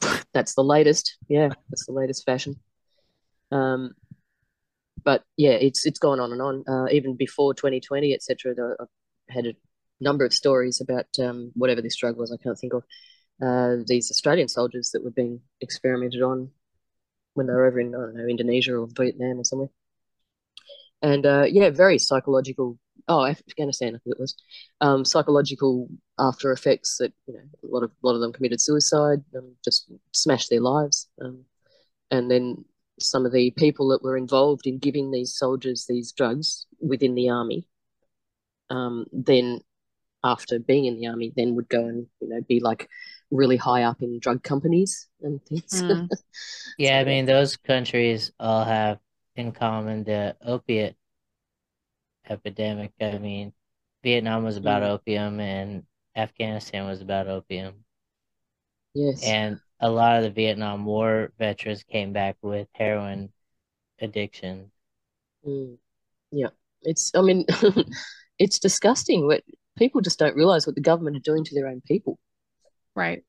[0.32, 1.16] That's the latest.
[1.28, 2.56] Yeah, that's the latest fashion.
[3.52, 3.94] Um,
[5.04, 6.64] but yeah, it's it's gone on and on.
[6.68, 8.54] Uh, even before 2020, etc.
[8.80, 8.88] I've
[9.28, 9.54] had a
[10.00, 12.32] number of stories about um, whatever this drug was.
[12.32, 12.82] I can't think of
[13.42, 16.50] uh, these Australian soldiers that were being experimented on
[17.34, 19.70] when they were over in I don't know Indonesia or Vietnam or somewhere.
[21.02, 22.78] And uh, yeah, very psychological.
[23.08, 24.34] Oh, Afghanistan, I think it was.
[24.80, 28.60] Um, psychological after effects that you know a lot of a lot of them committed
[28.60, 31.44] suicide, um, just smashed their lives, um,
[32.10, 32.64] and then
[33.00, 37.28] some of the people that were involved in giving these soldiers these drugs within the
[37.28, 37.66] army,
[38.70, 39.60] um, then
[40.22, 42.88] after being in the army, then would go and you know be like
[43.34, 45.84] really high up in drug companies and things.
[45.84, 46.10] Mm.
[46.78, 49.00] Yeah, I mean, those countries all have
[49.36, 50.96] in common the opiate
[52.28, 52.92] epidemic.
[53.00, 53.52] I mean,
[54.02, 54.90] Vietnam was about Mm.
[54.90, 57.84] opium and Afghanistan was about opium.
[58.94, 59.22] yes.
[59.22, 63.32] And a lot of the Vietnam War veterans came back with heroin
[64.00, 64.72] addiction.
[65.46, 65.78] Mm.
[66.32, 66.50] Yeah,
[66.82, 67.12] it's.
[67.14, 67.46] I mean,
[68.38, 69.26] it's disgusting.
[69.26, 69.44] What
[69.78, 72.18] people just don't realize what the government are doing to their own people.
[72.94, 73.24] Right.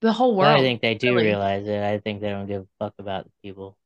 [0.00, 1.26] The whole Well, I think they do really.
[1.26, 1.82] realize it.
[1.82, 3.76] I think they don't give a fuck about the people.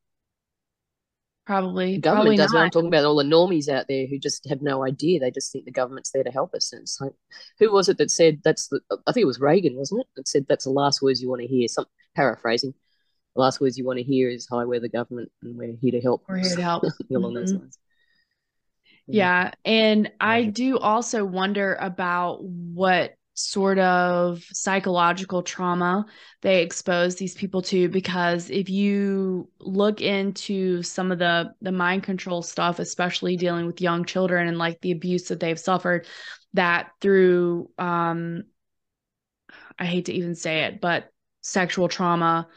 [1.45, 2.57] probably, The government probably doesn't.
[2.57, 5.19] I'm talking about all the normies out there who just have no idea.
[5.19, 6.71] They just think the government's there to help us.
[6.71, 7.11] And it's like,
[7.59, 8.79] who was it that said that's the?
[9.07, 10.07] I think it was Reagan, wasn't it?
[10.15, 11.67] That said that's the last words you want to hear.
[11.67, 11.85] Some
[12.15, 12.73] paraphrasing.
[13.35, 15.91] The last words you want to hear is "Hi, we're the government, and we're here
[15.91, 16.83] to help." We're here to help.
[17.11, 17.59] Along those Mhm.
[17.61, 17.79] lines.
[19.07, 19.51] Yeah.
[19.65, 26.05] And I do also wonder about what sort of psychological trauma
[26.41, 32.03] they expose these people to because if you look into some of the the mind
[32.03, 36.05] control stuff especially dealing with young children and like the abuse that they've suffered
[36.53, 38.43] that through um
[39.79, 41.09] I hate to even say it but
[41.41, 42.47] sexual trauma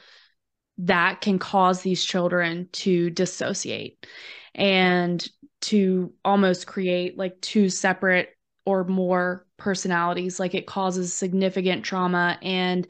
[0.79, 4.07] that can cause these children to dissociate
[4.55, 5.27] and
[5.63, 8.36] to almost create like two separate
[8.67, 12.39] or more personalities like it causes significant trauma.
[12.43, 12.87] And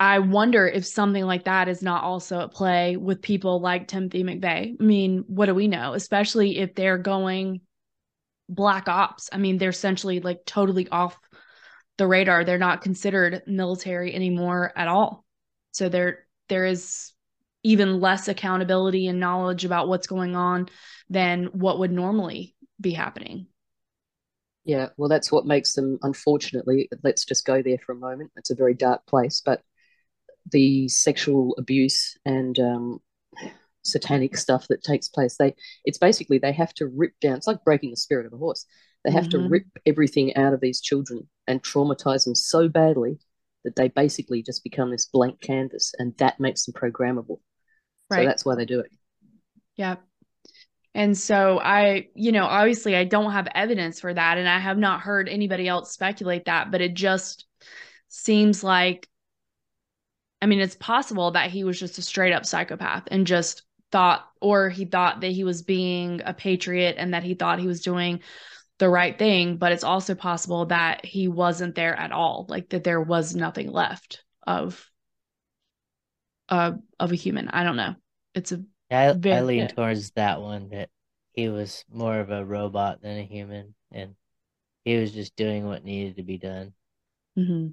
[0.00, 4.24] i wonder if something like that is not also at play with people like timothy
[4.24, 4.76] mcveigh.
[4.80, 5.92] I mean what do we know?
[5.92, 7.60] Especially if they're going
[8.48, 9.28] black ops.
[9.32, 11.18] I mean they're essentially like totally off
[11.98, 12.44] the radar.
[12.44, 15.24] They're not considered military anymore at all.
[15.72, 17.12] So there there is
[17.62, 20.68] even less accountability and knowledge about what's going on
[21.08, 23.46] than what would normally be happening
[24.64, 28.30] yeah, well, that's what makes them, unfortunately, let's just go there for a moment.
[28.36, 29.62] It's a very dark place, but
[30.50, 32.98] the sexual abuse and um,
[33.82, 35.54] satanic stuff that takes place, they
[35.84, 37.36] it's basically they have to rip down.
[37.36, 38.66] It's like breaking the spirit of a horse.
[39.04, 39.42] They have mm-hmm.
[39.44, 43.18] to rip everything out of these children and traumatize them so badly
[43.64, 47.40] that they basically just become this blank canvas, and that makes them programmable.
[48.10, 48.18] Right.
[48.18, 48.90] So that's why they do it.
[49.76, 49.96] Yeah.
[50.94, 54.76] And so I, you know, obviously I don't have evidence for that and I have
[54.76, 57.46] not heard anybody else speculate that, but it just
[58.08, 59.08] seems like
[60.42, 63.62] I mean, it's possible that he was just a straight up psychopath and just
[63.92, 67.68] thought or he thought that he was being a patriot and that he thought he
[67.68, 68.20] was doing
[68.78, 72.82] the right thing, but it's also possible that he wasn't there at all, like that
[72.82, 74.90] there was nothing left of
[76.48, 77.48] uh of a human.
[77.48, 77.94] I don't know.
[78.34, 80.90] It's a I, I lean towards that one that
[81.32, 84.14] he was more of a robot than a human, and
[84.84, 86.72] he was just doing what needed to be done.
[87.38, 87.68] Mm-hmm.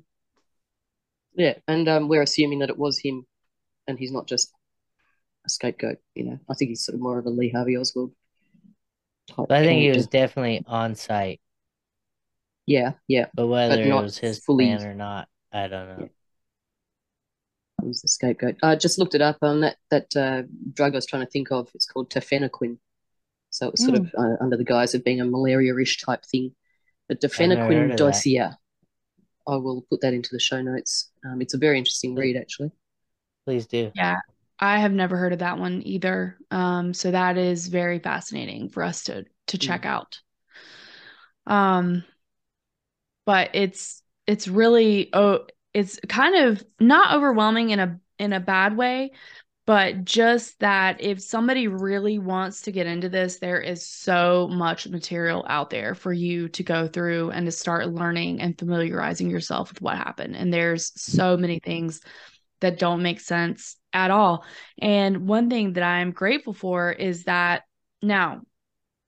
[1.36, 3.26] Yeah, and um, we're assuming that it was him,
[3.88, 4.52] and he's not just
[5.46, 5.98] a scapegoat.
[6.16, 8.12] You know, I think he's sort of more of a Lee Harvey Oswald.
[9.28, 11.42] Type I think he was definitely on site.
[12.66, 13.28] Yeah, yeah.
[13.34, 14.66] But whether but it was his fully...
[14.66, 15.98] plan or not, I don't know.
[16.02, 16.08] Yeah
[17.84, 18.56] was the scapegoat.
[18.64, 21.52] I just looked it up on that that uh, drug I was trying to think
[21.52, 21.70] of.
[21.74, 22.78] It's called tafenoquine.
[23.52, 24.02] So it was sort mm.
[24.02, 26.56] of uh, under the guise of being a malaria-ish type thing.
[27.08, 28.50] But tafenoquine dossier.
[29.48, 31.10] I will put that into the show notes.
[31.26, 32.72] Um, it's a very interesting read, actually.
[33.46, 33.92] Please do.
[33.96, 34.18] Yeah,
[34.60, 36.38] I have never heard of that one either.
[36.52, 39.62] Um, so that is very fascinating for us to to mm.
[39.62, 39.90] check mm.
[39.90, 40.20] out.
[41.48, 42.04] Um,
[43.26, 45.46] but it's it's really oh
[45.80, 49.12] it's kind of not overwhelming in a in a bad way
[49.66, 54.88] but just that if somebody really wants to get into this there is so much
[54.88, 59.70] material out there for you to go through and to start learning and familiarizing yourself
[59.70, 60.36] with what happened.
[60.36, 62.02] And there's so many things
[62.62, 64.44] that don't make sense at all.
[64.82, 67.64] And one thing that i'm grateful for is that
[68.02, 68.42] now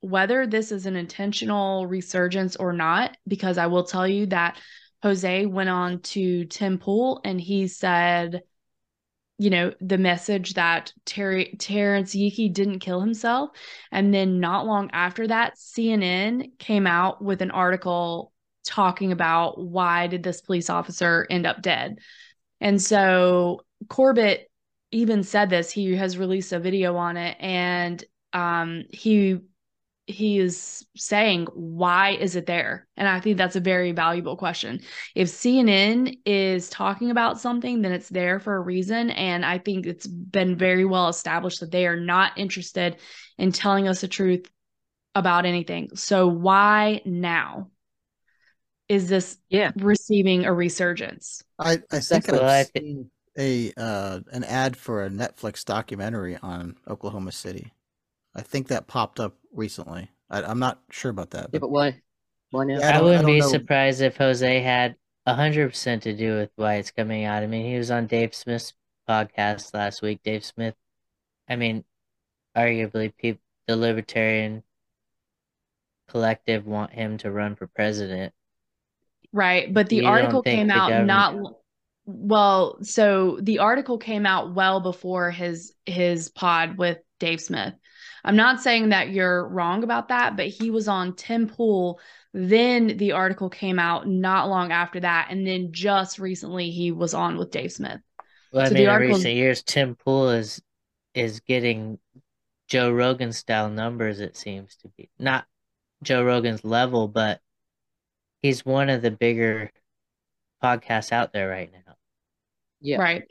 [0.01, 4.59] whether this is an intentional resurgence or not because i will tell you that
[5.03, 8.43] Jose went on to Tim Pool and he said,
[9.37, 13.49] you know, the message that Terry Terrence Yeakey didn't kill himself.
[13.91, 18.31] And then not long after that, CNN came out with an article
[18.63, 21.97] talking about why did this police officer end up dead.
[22.59, 24.51] And so Corbett
[24.91, 25.71] even said this.
[25.71, 29.39] He has released a video on it and um he
[30.11, 32.87] he is saying why is it there?
[32.97, 34.81] And i think that's a very valuable question.
[35.15, 39.09] If cnn is talking about something then it's there for a reason.
[39.11, 42.97] And i think it's been very well established that they are not interested
[43.37, 44.49] in telling us the truth
[45.15, 45.89] about anything.
[45.95, 47.69] So why now
[48.87, 49.71] is this yeah.
[49.77, 51.43] receiving a resurgence?
[51.59, 57.31] I i think i've seen a uh an ad for a netflix documentary on oklahoma
[57.31, 57.71] city
[58.35, 60.09] I think that popped up recently.
[60.29, 61.51] I, am not sure about that.
[61.51, 61.53] But...
[61.53, 62.01] Yeah, but why?
[62.51, 62.83] Why not?
[62.83, 63.47] I, I wouldn't I be know.
[63.47, 64.95] surprised if Jose had
[65.27, 67.43] hundred percent to do with why it's coming out.
[67.43, 68.73] I mean, he was on Dave Smith's
[69.07, 70.21] podcast last week.
[70.23, 70.75] Dave Smith,
[71.49, 71.83] I mean,
[72.55, 74.63] arguably, people, the Libertarian
[76.09, 78.33] collective want him to run for president.
[79.33, 81.35] Right, but the you article came out not
[82.05, 82.77] well.
[82.83, 87.73] So the article came out well before his his pod with Dave Smith.
[88.23, 91.99] I'm not saying that you're wrong about that, but he was on Tim Pool.
[92.33, 95.27] Then the article came out not long after that.
[95.29, 97.99] And then just recently he was on with Dave Smith.
[98.51, 100.61] Well, so I mean, in recent years, Tim Pool is
[101.13, 101.99] is getting
[102.67, 105.09] Joe Rogan style numbers, it seems to be.
[105.19, 105.45] Not
[106.03, 107.41] Joe Rogan's level, but
[108.41, 109.71] he's one of the bigger
[110.63, 111.95] podcasts out there right now.
[112.81, 113.27] Yeah, Right.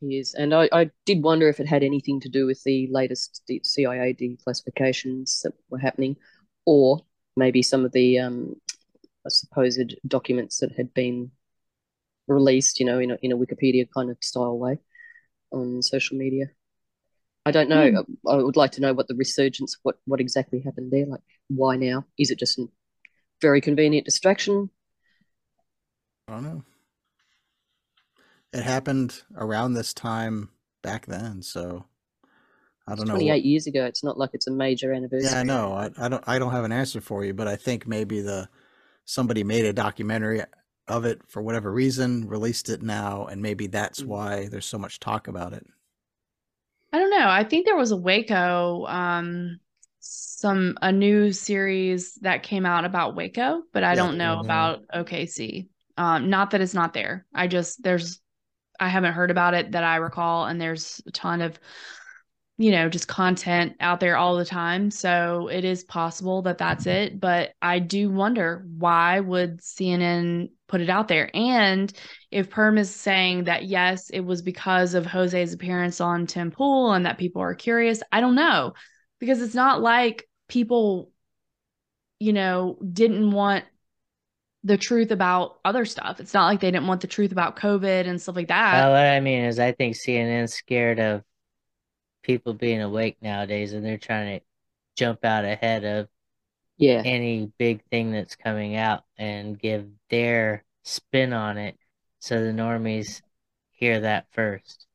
[0.00, 0.34] He is.
[0.34, 4.14] And I, I did wonder if it had anything to do with the latest CIA
[4.14, 6.16] declassifications that were happening,
[6.64, 7.04] or
[7.36, 8.56] maybe some of the um,
[9.28, 11.30] supposed documents that had been
[12.28, 14.78] released, you know, in a, in a Wikipedia kind of style way
[15.52, 16.46] on social media.
[17.44, 17.90] I don't know.
[17.90, 18.28] Hmm.
[18.28, 21.06] I would like to know what the resurgence, what what exactly happened there.
[21.06, 22.04] Like, why now?
[22.18, 22.66] Is it just a
[23.40, 24.68] very convenient distraction?
[26.26, 26.64] I don't know.
[28.56, 30.50] It happened around this time
[30.82, 31.86] back then, so
[32.86, 33.14] I don't know.
[33.14, 33.86] Twenty eight years ago.
[33.86, 35.20] It's not like it's a major anniversary.
[35.20, 35.72] Yeah, I know.
[35.72, 38.48] I, I don't I don't have an answer for you, but I think maybe the
[39.06, 40.42] somebody made a documentary
[40.88, 44.06] of it for whatever reason, released it now, and maybe that's Mm.
[44.06, 45.66] why there's so much talk about it.
[46.92, 47.28] I don't know.
[47.28, 49.60] I think there was a Waco, um,
[50.00, 54.40] some a new series that came out about Waco, but I Yeah, don't know mhm.
[54.40, 55.68] about OKC.
[55.96, 57.26] Um, not that it's not there.
[57.34, 58.20] I just there's
[58.80, 61.58] I haven't heard about it that I recall, and there's a ton of
[62.58, 64.90] you know just content out there all the time.
[64.90, 67.14] So it is possible that that's mm-hmm.
[67.14, 71.30] it, but I do wonder why would CNN put it out there?
[71.34, 71.92] And
[72.30, 76.92] if Perm is saying that yes, it was because of Jose's appearance on Tim Pool
[76.92, 78.74] and that people are curious, I don't know.
[79.18, 81.10] Because it's not like people,
[82.18, 83.64] you know, didn't want
[84.66, 86.20] the truth about other stuff.
[86.20, 88.86] It's not like they didn't want the truth about COVID and stuff like that.
[88.86, 91.22] Uh, what I mean is, I think CNN's scared of
[92.22, 94.46] people being awake nowadays, and they're trying to
[94.96, 96.08] jump out ahead of
[96.78, 97.02] Yeah.
[97.04, 101.78] any big thing that's coming out and give their spin on it,
[102.18, 103.22] so the normies
[103.72, 104.86] hear that first.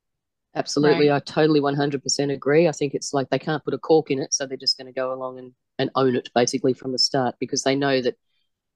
[0.53, 1.09] Absolutely.
[1.09, 1.15] Right.
[1.15, 2.67] I totally 100% agree.
[2.67, 4.87] I think it's like they can't put a cork in it, so they're just going
[4.87, 8.17] to go along and, and own it basically from the start because they know that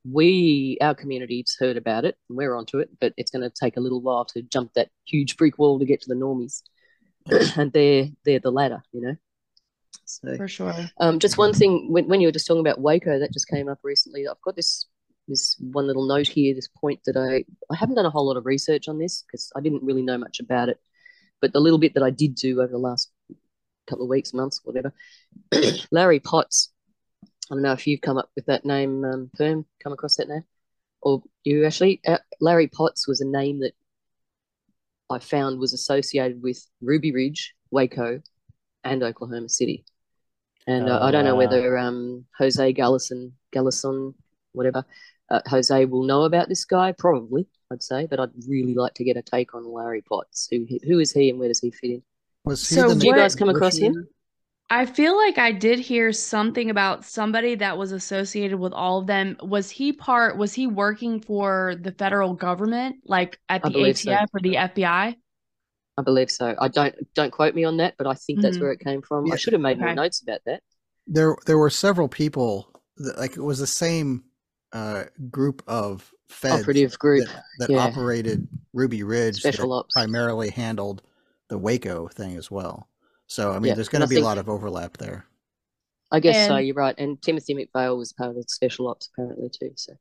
[0.09, 3.77] we, our community's heard about it and we're onto it, but it's going to take
[3.77, 6.61] a little while to jump that huge brick wall to get to the normies.
[7.57, 9.15] and they're, they're the ladder, you know?
[10.05, 10.73] So, For sure.
[10.99, 13.67] um, just one thing when, when you were just talking about Waco, that just came
[13.67, 14.27] up recently.
[14.27, 14.85] I've got this
[15.27, 17.43] this one little note here, this point that I
[17.73, 20.17] I haven't done a whole lot of research on this because I didn't really know
[20.17, 20.77] much about it.
[21.41, 23.11] But the little bit that I did do over the last
[23.87, 24.93] couple of weeks, months, whatever,
[25.91, 26.71] Larry Potts.
[27.51, 30.29] I don't know if you've come up with that name, um, Perm, come across that
[30.29, 30.43] name,
[31.01, 32.01] or you actually.
[32.05, 33.73] Uh, Larry Potts was a name that
[35.09, 38.21] I found was associated with Ruby Ridge, Waco,
[38.83, 39.85] and Oklahoma City.
[40.67, 44.15] And uh, Oh, I don't know whether um, Jose Galison, Galison,
[44.53, 44.83] whatever,
[45.29, 46.91] uh, Jose will know about this guy.
[46.91, 50.47] Probably, I'd say, but I'd really like to get a take on Larry Potts.
[50.49, 52.03] Who who is he and where does he fit in?
[52.45, 54.07] Was he So the Did you guys come across him?
[54.70, 59.07] I feel like I did hear something about somebody that was associated with all of
[59.07, 59.38] them.
[59.43, 64.11] Was he part, was he working for the federal government, like at the believe so.
[64.11, 65.16] ATF or the FBI?
[65.97, 66.55] I believe so.
[66.59, 68.61] I don't don't quote me on that, but I think that's Mhm.
[68.61, 69.28] where it came from.
[69.28, 69.34] Yeah.
[69.36, 69.95] I should have made more Okay.
[69.95, 70.61] notes about that.
[71.07, 74.24] There there were several people that, like it was the same
[74.74, 77.78] uh, group of feds Operative group, that, that yeah.
[77.78, 79.93] operated Ruby Ridge special that ops.
[79.93, 81.01] primarily handled
[81.47, 82.89] the Waco thing as well.
[83.28, 85.26] So I mean, Yeah, there's going to be a lot of overlap there.
[86.11, 86.57] I guess so.
[86.57, 86.95] You're right.
[86.97, 89.71] And Timothy McVeigh was part of the special ops apparently too.
[89.76, 89.93] So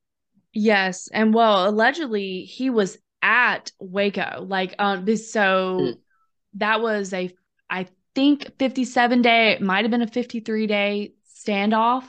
[0.52, 4.44] Yes, and well, allegedly he was at Waco.
[4.46, 5.98] Like, um, this- so Mm.
[6.54, 7.34] that was a,
[7.68, 11.14] I think, 57 day, it might have been a 53 day
[11.44, 12.04] standoff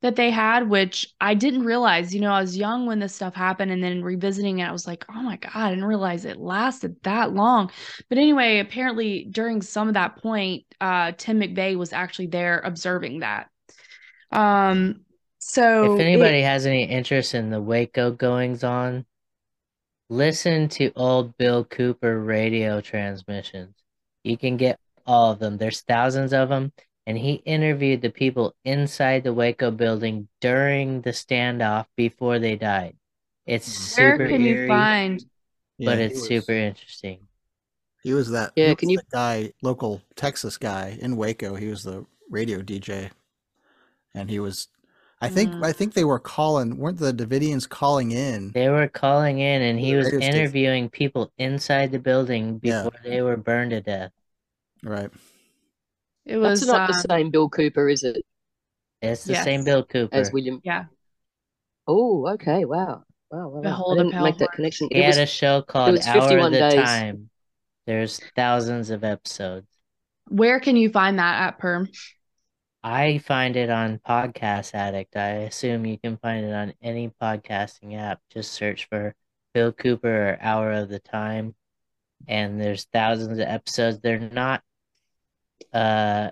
[0.00, 2.14] that they had, which I didn't realize.
[2.14, 4.86] You know, I was young when this stuff happened, and then revisiting it, I was
[4.86, 7.70] like, oh my God, I didn't realize it lasted that long.
[8.08, 13.20] But anyway, apparently during some of that point, uh, Tim McVeigh was actually there observing
[13.20, 13.48] that.
[14.30, 15.00] Um,
[15.38, 19.06] so If it- anybody has any interest in the Waco goings on,
[20.10, 23.74] listen to old Bill Cooper radio transmissions.
[24.24, 25.56] You can get all of them.
[25.56, 26.72] There's thousands of them.
[27.08, 32.96] And he interviewed the people inside the Waco building during the standoff before they died.
[33.46, 35.24] It's where super can you eerie, find?
[35.78, 37.20] but he it's was- super interesting.
[38.02, 38.52] He was that.
[38.56, 41.54] Yeah, can you- guy, local Texas guy in Waco.
[41.54, 43.10] He was the radio DJ,
[44.14, 44.68] and he was.
[45.22, 45.64] I think Mm.
[45.64, 46.76] I think they were calling.
[46.76, 48.52] weren't the Davidians calling in?
[48.52, 50.34] They were calling in and he was radio station.
[50.36, 52.84] interviewing people inside the building Yeah.
[52.84, 54.12] before they were burned to death.
[54.82, 55.10] Right.
[56.28, 58.24] It that's was not the um, same Bill Cooper, is it?
[59.02, 59.44] It's the Yes.
[59.44, 60.16] same Bill Cooper.
[60.16, 60.60] As William.
[60.62, 60.84] yeah.
[61.88, 62.64] Oh, okay.
[62.64, 63.04] Wow.
[63.30, 63.48] Wow.
[63.48, 63.62] wow, wow.
[63.62, 64.88] Behold I a didn't pale make that connection.
[64.90, 66.84] He It was, had a show called was Hour of 51 the days.
[66.84, 67.30] Time.
[67.86, 69.66] There's thousands of episodes.
[70.28, 71.88] Where can you find that at Perm?
[72.82, 75.16] I find it on Podcast Addict.
[75.16, 78.20] I assume you can find it on any podcasting app.
[78.30, 79.14] Just search for
[79.54, 81.54] Bill Cooper or Hour of the Time,
[82.28, 84.00] and there's thousands of episodes.
[84.00, 84.62] They're not
[85.72, 86.30] uh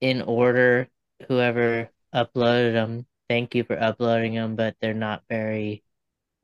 [0.00, 0.88] in order.
[1.28, 5.84] Whoever uploaded them, thank you for uploading them, but they're not very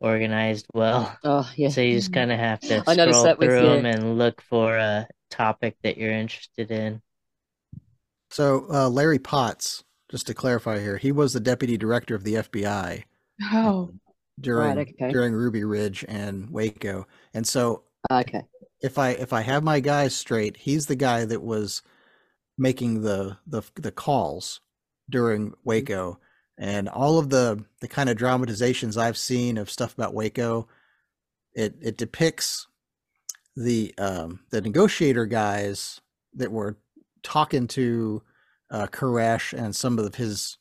[0.00, 1.18] organized well.
[1.24, 1.68] Oh yeah.
[1.68, 2.14] So you just Mhm.
[2.14, 3.76] kind of have to scroll that with, through yeah.
[3.76, 7.02] them and look for a topic that you're interested in.
[8.30, 12.34] So uh, Larry Potts, just to clarify here, he was the deputy director of the
[12.36, 13.04] FBI
[13.52, 13.90] Oh,
[14.40, 15.12] during Right, okay.
[15.12, 17.06] during Ruby Ridge and Waco.
[17.34, 18.42] And so Okay.
[18.80, 21.82] if I if I have my guys straight, he's the guy that was
[22.58, 24.60] making the the the calls
[25.08, 26.18] during Waco
[26.58, 30.68] and all of the the kind of dramatizations I've seen of stuff about Waco
[31.54, 32.66] it it depicts
[33.56, 36.00] the um the negotiator guys
[36.34, 36.76] that were
[37.22, 38.22] talking to
[38.70, 40.58] uh Koresh and some of his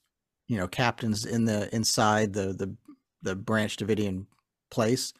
[0.48, 2.76] you know captains in the inside the the
[3.22, 4.26] the Branch Davidian
[4.70, 5.14] place.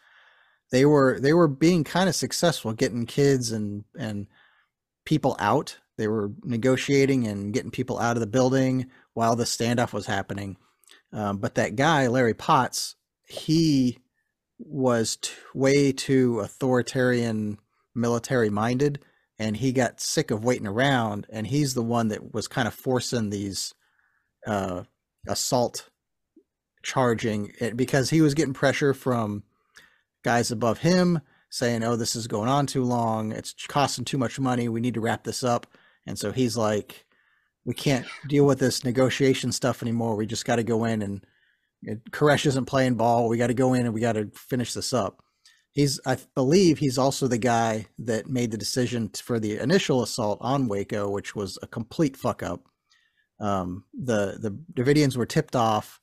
[0.72, 4.28] They were they were being kind of successful getting kids and and
[5.06, 9.94] people out they were negotiating and getting people out of the building while the standoff
[9.94, 10.58] was happening
[11.14, 12.96] um, but that guy larry potts
[13.26, 13.98] he
[14.60, 17.58] was t- way too authoritarian
[17.96, 19.00] military minded
[19.40, 22.74] and he got sick of waiting around and he's the one that was kind of
[22.74, 23.74] forcing these
[24.46, 24.84] uh,
[25.28, 25.90] assault
[26.84, 29.44] charging it because he was getting pressure from
[30.24, 33.32] guys above him saying, "Oh, this is going on too long.
[33.32, 34.70] It's costing too much money.
[34.70, 35.68] We need to wrap this up."
[36.08, 37.06] And so he's like,
[37.66, 40.16] "We can't deal with this negotiation stuff anymore.
[40.16, 41.26] We just got to go in and
[42.12, 43.30] Koresh isn't playing ball.
[43.30, 45.24] We got to go in and we got to finish this up."
[45.74, 50.40] He's, I believe, he's also the guy that made the decision for the initial assault
[50.42, 52.64] on Waco, which was a complete fuck up.
[53.40, 56.02] Um, the the Davidians were tipped off.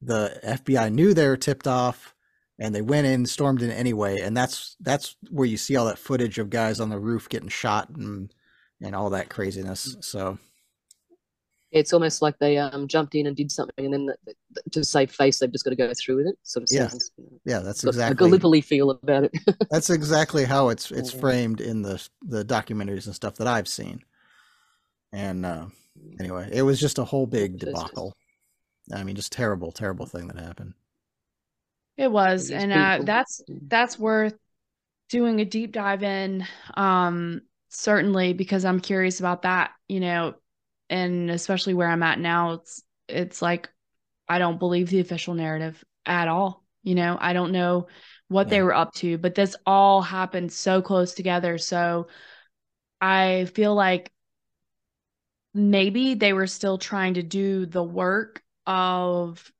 [0.00, 2.14] The FBI knew they were tipped off
[2.58, 5.98] and they went in stormed in anyway and that's that's where you see all that
[5.98, 8.32] footage of guys on the roof getting shot and
[8.82, 10.38] and all that craziness so
[11.72, 14.84] It's almost like they um jumped in and did something, and then the, the, to
[14.84, 16.38] save face, they've just got to go through with it.
[16.42, 16.90] Sort of Yeah.
[16.90, 17.10] sounds.
[17.44, 19.32] Yeah that's got a exactly Gallipoli feel about it.
[19.70, 21.20] that's exactly how it's it's Yeah.
[21.20, 24.02] framed in the the documentaries and stuff that i've seen
[25.12, 25.66] and uh
[26.20, 28.12] anyway it was just a whole big debacle
[28.94, 30.74] i mean just terrible terrible thing that happened
[31.96, 34.34] it was, and uh, that's that's worth
[35.08, 36.46] doing a deep dive in.
[36.76, 39.72] Um, certainly because I'm curious about that.
[39.88, 40.34] You know,
[40.90, 43.68] and especially where I'm at now, it's it's like
[44.28, 46.64] I don't believe the official narrative at all.
[46.82, 47.88] You know, I don't know
[48.28, 51.58] what they were up to, but this all happened so close together.
[51.58, 52.08] So
[53.00, 54.12] I feel like
[55.54, 59.50] maybe they were still trying to do the work of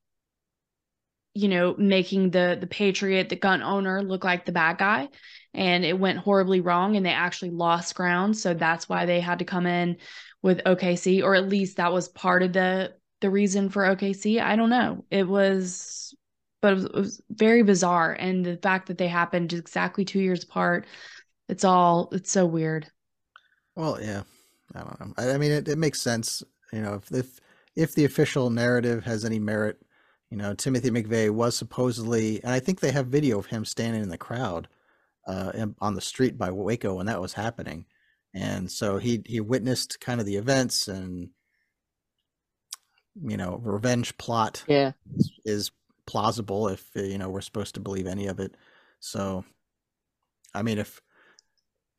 [1.35, 5.09] you know making the the patriot the gun owner look like the bad guy
[5.57, 8.37] and it went horribly wrong and they actually lost ground.
[8.37, 9.97] So that's why they had to come in
[10.43, 14.55] with OKC or at least that was part of the the reason for OKC I
[14.55, 15.05] don't know.
[15.11, 16.15] It was
[16.61, 18.13] but it was, it was very bizarre.
[18.13, 20.87] And the fact that they happened exactly 2 years apart
[21.49, 22.89] it's all it's so weird.
[23.75, 24.23] Well, yeah,
[24.75, 25.15] I don't know.
[25.17, 26.43] I, I mean, it, it makes sense.
[26.73, 27.41] You know, if if
[27.77, 29.81] if the official narrative has any merit,
[30.31, 34.03] you know, Timothy McVeigh was supposedly, and I think they have video of him standing
[34.03, 34.67] in the crowd,
[35.27, 37.87] uh, in- on the street by Waco when that was happening,
[38.35, 41.31] and so he he witnessed kind of the events and
[43.23, 45.71] you know, revenge plot yeah, is, is
[46.07, 48.55] plausible if uh, you know we're supposed to believe any of it.
[49.01, 49.45] So,
[50.55, 51.01] I mean, if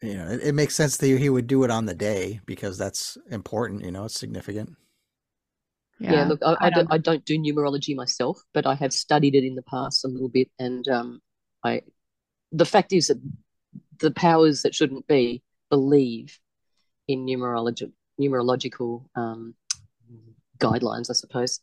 [0.01, 2.77] you know, it, it makes sense that he would do it on the day because
[2.77, 3.83] that's important.
[3.83, 4.75] You know, it's significant.
[5.99, 6.25] yeah.
[6.25, 9.35] look, I, I, I don't, don't- I don't do numerology myself, but I have studied
[9.35, 11.21] it in the past a little bit, and um,
[11.63, 11.81] I,
[12.51, 13.21] the fact is that
[13.99, 16.39] the powers that shouldn't be believe
[17.07, 19.55] in numerology, numerological um,
[20.59, 21.59] guidelines, I suppose,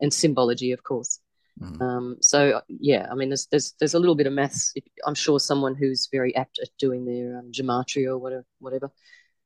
[0.00, 1.20] and symbology, of course.
[1.60, 1.80] Mhm.
[1.80, 4.74] Um, so yeah, I mean, there's there's there's a little bit of maths.
[5.06, 8.90] I'm sure someone who's very apt at doing their um, gematria or whatever, whatever,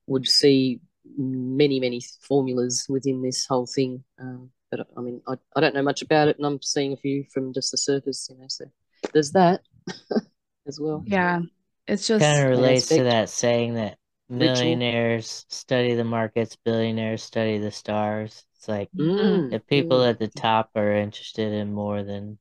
[0.07, 0.81] would see
[1.17, 4.03] many many formulas within this whole thing.
[4.19, 6.97] Um, but I mean, I, I don't know much about it, and I'm seeing a
[6.97, 8.47] few from just the surface, you know.
[8.49, 8.65] So
[9.13, 9.63] there's that
[10.67, 11.07] as well.
[11.07, 11.41] yeah
[11.87, 13.99] it's just Kind of relates to that saying that
[14.35, 14.83] Ritual.
[14.83, 18.47] millionaires study the markets, billionaires study the stars.
[18.55, 22.39] It's like Mm, the people mm, at the top are interested in more than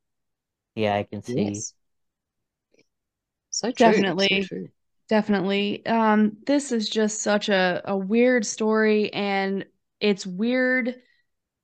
[0.76, 1.66] the eye can see.
[1.66, 1.74] yes.
[3.50, 4.04] So true.
[4.04, 4.28] Definitely.
[4.30, 4.70] So true.
[5.10, 5.86] Definitely.
[5.86, 9.66] Um, this is just such a, a weird story, and
[10.00, 10.96] it's weird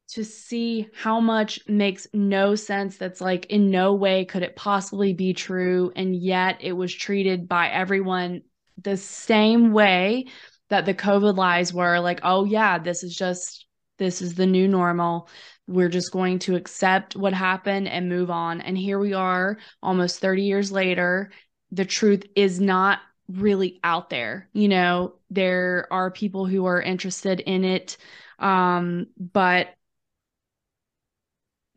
[0.07, 5.13] to see how much makes no sense that's like in no way could it possibly
[5.13, 8.41] be true and yet it was treated by everyone
[8.81, 10.25] the same way
[10.69, 13.65] that the covid lies were like oh yeah this is just
[13.97, 15.29] this is the new normal.
[15.67, 18.61] We're just going to accept what happened and move on.
[18.61, 21.31] And here we are almost 30 years later
[21.71, 24.49] the truth is not really out there.
[24.53, 27.97] You know there are people who are interested in it
[28.37, 29.69] um but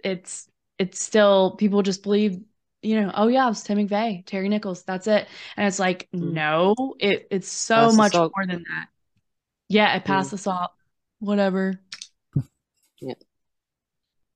[0.05, 2.41] it's it's still people just believe
[2.83, 5.27] you know oh yeah it's tim mcveigh terry nichols that's it.
[5.57, 6.33] And it's like mm.
[6.33, 8.87] no it it's so pass much more than that.
[9.69, 10.33] Yeah it passed mm.
[10.33, 10.71] the salt.
[11.19, 11.81] Whatever.
[13.01, 13.15] Yeah.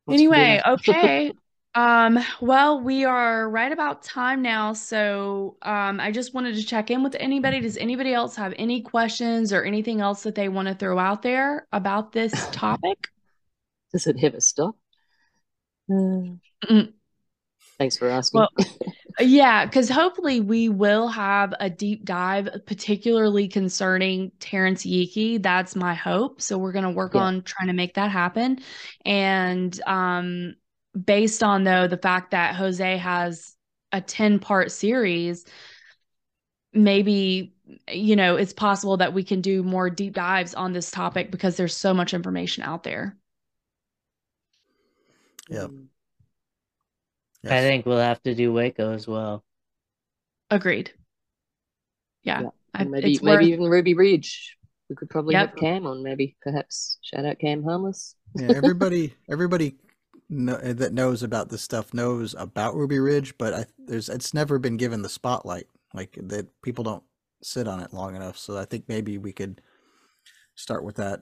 [0.09, 1.33] Anyway okay.
[1.75, 4.73] Um well we are right about time now.
[4.73, 7.59] So um i just wanted to check in with anybody.
[7.61, 11.23] Does anybody else have any questions or anything else that they want to throw out
[11.23, 13.09] there about this topic?
[13.93, 14.77] Does it have a stop
[15.91, 16.39] Mm.
[17.79, 18.41] Thanks for asking.
[18.41, 18.49] Well,
[19.21, 25.43] yeah, because hopefully we will have a deep dive, particularly concerning Terrence Yeakey.
[25.43, 26.41] That's my hope.
[26.41, 27.23] So we're going to work yeah.
[27.23, 28.61] on trying to make that happen.
[29.05, 30.55] And um,
[31.05, 33.57] based on though the fact that Jose has
[33.91, 35.45] a ten part series,
[36.73, 37.55] maybe
[37.91, 41.57] you know it's possible that we can do more deep dives on this topic because
[41.57, 43.17] there's so much information out there.
[45.49, 45.67] Yeah.
[45.67, 45.87] Mm.
[47.43, 47.53] Yes.
[47.53, 49.45] I think we'll have to do Waco as well.
[50.51, 50.93] Agreed.
[52.23, 52.43] Yeah.
[52.43, 52.49] yeah.
[52.75, 53.45] I, maybe maybe worth...
[53.45, 54.57] even Ruby Ridge.
[54.89, 55.51] We could probably yep.
[55.51, 56.99] have Cam on, maybe perhaps.
[57.03, 58.15] Shout out Cam Harmless.
[58.37, 59.77] yeah, everybody everybody
[60.29, 64.59] know, that knows about this stuff knows about Ruby Ridge, but I, there's it's never
[64.59, 65.67] been given the spotlight.
[65.95, 67.03] Like that people don't
[67.43, 68.39] sit on it long enough.
[68.39, 69.61] So I think maybe we could
[70.55, 71.21] start with that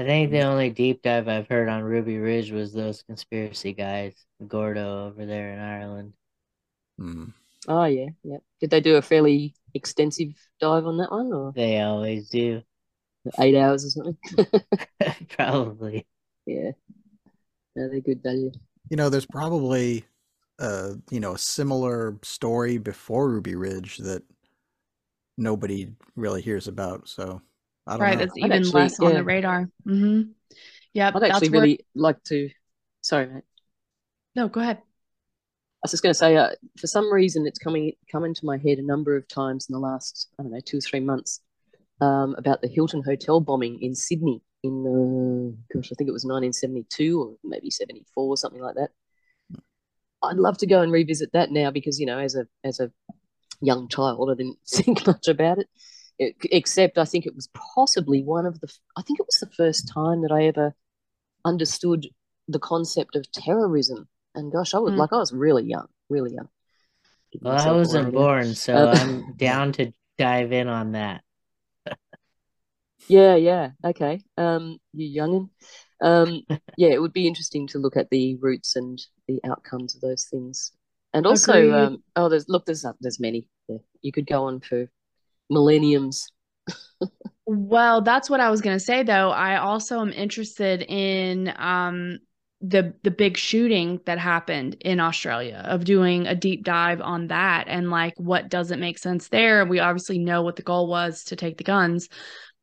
[0.00, 4.14] I think the only deep dive I've heard on Ruby Ridge was those conspiracy guys,
[4.46, 6.14] Gordo over there in Ireland.
[6.98, 7.34] Mm.
[7.68, 8.38] Oh yeah, yeah.
[8.60, 10.28] Did they do a fairly extensive
[10.58, 12.62] dive on that one, or they always do?
[13.38, 14.56] Eight hours or something.
[15.28, 16.06] probably.
[16.46, 16.70] Yeah.
[17.76, 18.52] No, they're good value.
[18.88, 20.06] You know, there's probably
[20.58, 24.22] uh, you know, a similar story before Ruby Ridge that
[25.36, 27.06] nobody really hears about.
[27.06, 27.42] So
[27.98, 28.24] right, know.
[28.24, 29.08] that's even actually, less yeah.
[29.08, 29.68] on the radar.
[29.86, 30.30] Mm-hmm.
[30.92, 32.12] Yeah, I'd actually really where...
[32.12, 32.50] like to.
[33.02, 33.44] Sorry, mate.
[34.36, 34.78] No, go ahead.
[34.78, 38.58] I was just going to say, uh, for some reason, it's coming come into my
[38.58, 41.40] head a number of times in the last, I don't know, two or three months,
[42.00, 46.24] um, about the Hilton Hotel bombing in Sydney in, uh, gosh, I think it was
[46.24, 48.90] 1972 or maybe 74 or something like that.
[50.22, 52.92] I'd love to go and revisit that now because you know, as a as a
[53.62, 55.68] young child, I didn't think much about it
[56.20, 59.88] except I think it was possibly one of the, I think it was the first
[59.88, 60.74] time that I ever
[61.44, 62.06] understood
[62.48, 64.08] the concept of terrorism.
[64.34, 64.98] And gosh, I was mm.
[64.98, 66.48] like, I was really young, really young.
[67.40, 71.22] Well, I wasn't born, so uh, I'm down to dive in on that.
[73.08, 74.22] yeah, yeah, okay.
[74.36, 75.48] Um, you youngin.
[76.02, 76.42] Um,
[76.76, 80.26] yeah, it would be interesting to look at the roots and the outcomes of those
[80.30, 80.72] things.
[81.14, 83.48] And also, um, oh, there's look, there's there's many.
[83.68, 84.88] Yeah, you could go on for
[85.50, 86.28] millenniums.
[87.46, 89.30] well, that's what I was going to say though.
[89.30, 92.18] I also am interested in um
[92.60, 97.64] the the big shooting that happened in Australia of doing a deep dive on that
[97.68, 99.64] and like what doesn't make sense there.
[99.64, 102.08] We obviously know what the goal was to take the guns,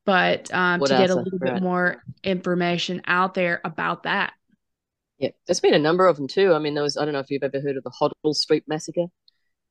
[0.06, 4.34] but um, to get a little bit more information out there about that.
[5.18, 6.54] Yeah, there's been a number of them too.
[6.54, 8.66] I mean, there was I don't know if you've ever heard of the Hoddle Street
[8.68, 9.06] massacre.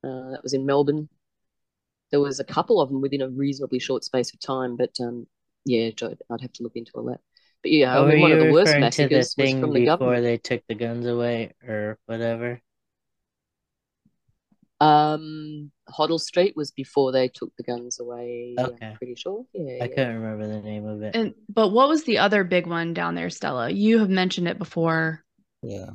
[0.03, 1.09] Uh, that was in Melbourne
[2.11, 5.27] there was a couple of them within a reasonably short space of time, but um,
[5.65, 7.21] yeah, I'd have to look into all that.
[7.63, 10.25] But yeah, I mean, one of the worst massacres the was from the before government.
[10.25, 12.61] they took the guns away or whatever.
[14.79, 18.55] Um, Hoddle Street was before they took the guns away.
[18.59, 19.45] Okay, I'm pretty sure.
[19.53, 19.87] Yeah, I yeah.
[19.87, 21.17] couldn't remember the name of it.
[21.17, 23.71] And but what was the other big one down there, Stella?
[23.71, 25.25] You have mentioned it before.
[25.63, 25.91] Yeah.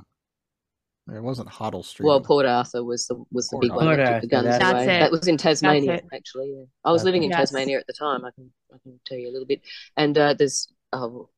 [1.10, 2.06] It wasn't Hoddle Street.
[2.06, 3.86] Well, Port Arthur was the was the Port big Arthur.
[3.86, 4.84] one that took the guns that's away.
[4.84, 5.00] It.
[5.00, 6.54] That was in Tasmania, actually.
[6.56, 6.64] Yeah.
[6.86, 7.40] I was living in yes.
[7.40, 8.24] Tasmania at the time.
[8.24, 9.62] I can I can tell you a little bit.
[9.98, 11.30] And uh, there's oh,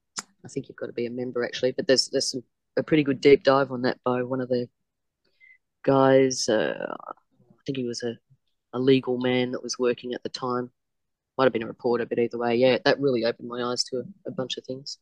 [0.45, 2.43] I think you've got to be a member actually, but there's there's some,
[2.77, 4.67] a pretty good deep dive on that by one of the
[5.83, 6.47] guys.
[6.49, 8.17] Uh, I think he was a
[8.73, 10.71] a legal man that was working at the time.
[11.37, 13.97] Might have been a reporter, but either way, yeah, that really opened my eyes to
[13.97, 14.99] a, a bunch of things.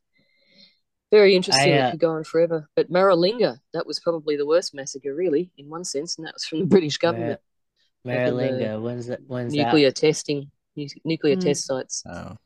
[1.12, 1.74] Very interesting.
[1.74, 2.70] I, uh, it could go on forever.
[2.76, 6.46] But Maralinga, that was probably the worst massacre, really, in one sense, and that was
[6.46, 7.40] from the British government.
[8.06, 9.20] Maralinga, when's that?
[9.28, 9.96] When's nuclear that?
[9.96, 10.50] testing,
[11.04, 11.42] nuclear mm.
[11.42, 12.04] test sites.
[12.08, 12.38] Oh,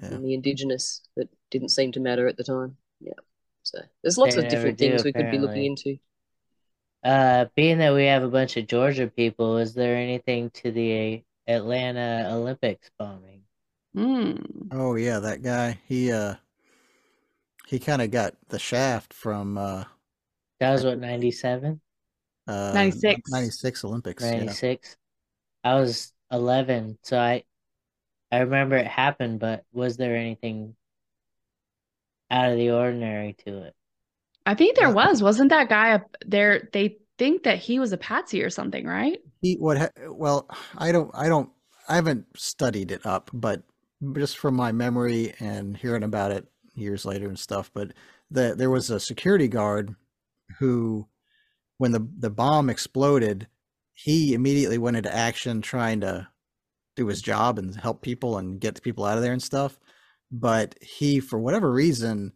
[0.00, 0.08] yeah.
[0.08, 2.76] And the indigenous that didn't seem to matter at the time.
[3.00, 3.12] Yeah.
[3.64, 5.98] So there's lots They of different do, things we could be looking into.
[7.02, 11.22] Uh, being that we have a bunch of Georgia people, is there anything to the
[11.46, 13.42] Atlanta Olympics bombing?
[13.96, 14.68] Mm.
[14.72, 15.78] Oh yeah, that guy.
[15.86, 16.34] He uh
[17.66, 19.84] he kind of got the shaft from uh
[20.60, 21.80] That was what, 97?
[22.46, 23.20] uh 96.
[23.28, 24.22] 96 Olympics.
[24.22, 24.38] yeah.
[24.38, 24.96] 96?
[25.64, 27.44] I was 11, so I
[28.32, 30.76] I remember it happened, but was there anything
[32.30, 33.74] out of the ordinary to it?
[34.46, 35.22] I think there Uh, was.
[35.22, 36.68] Wasn't that guy up there?
[36.72, 39.18] They think that he was a patsy or something, right?
[39.42, 41.50] He what ha- well, I don't I don't
[41.88, 43.62] I haven't studied it up, but
[44.14, 47.92] just from my memory and hearing about it years later and stuff, but
[48.30, 49.94] the there was a security guard
[50.58, 51.08] who
[51.78, 53.48] when the the bomb exploded,
[53.92, 56.28] he immediately went into action trying to
[56.96, 59.78] do his job and help people and get people out of there and stuff.
[60.30, 62.32] But he, for whatever reason,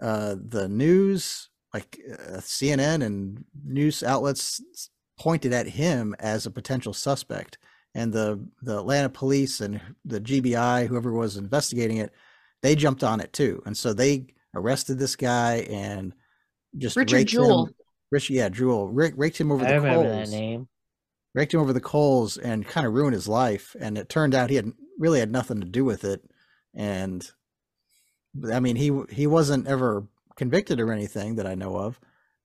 [0.00, 4.60] uh, the news, like uh, CNN and news outlets,
[5.18, 7.58] pointed at him as a potential suspect,
[7.94, 12.12] and the the Atlanta police and the GBI, whoever was investigating it,
[12.62, 16.14] they jumped on it too, and so they arrested this guy and
[16.78, 17.66] just Richard raked Jewell.
[17.66, 17.74] him.
[18.10, 20.68] Rich, yeah, Jewell raked, raked him over I the remember coals that name.
[21.34, 23.74] raked him over the coals and kind of ruined his life.
[23.80, 26.22] And it turned out he had really had nothing to do with it.
[26.74, 27.26] And
[28.52, 30.04] I mean, he he wasn't ever
[30.36, 31.98] convicted or anything that I know of,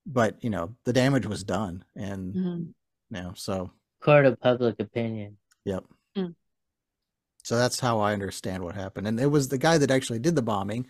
[0.05, 1.83] but you know, the damage was done.
[1.95, 2.73] And you Mhm.
[3.11, 5.37] know, so Court of public opinion.
[5.65, 5.83] yep.
[7.47, 9.07] So that's how I understand what happened.
[9.07, 10.85] And it was the guy that actually did the bombing,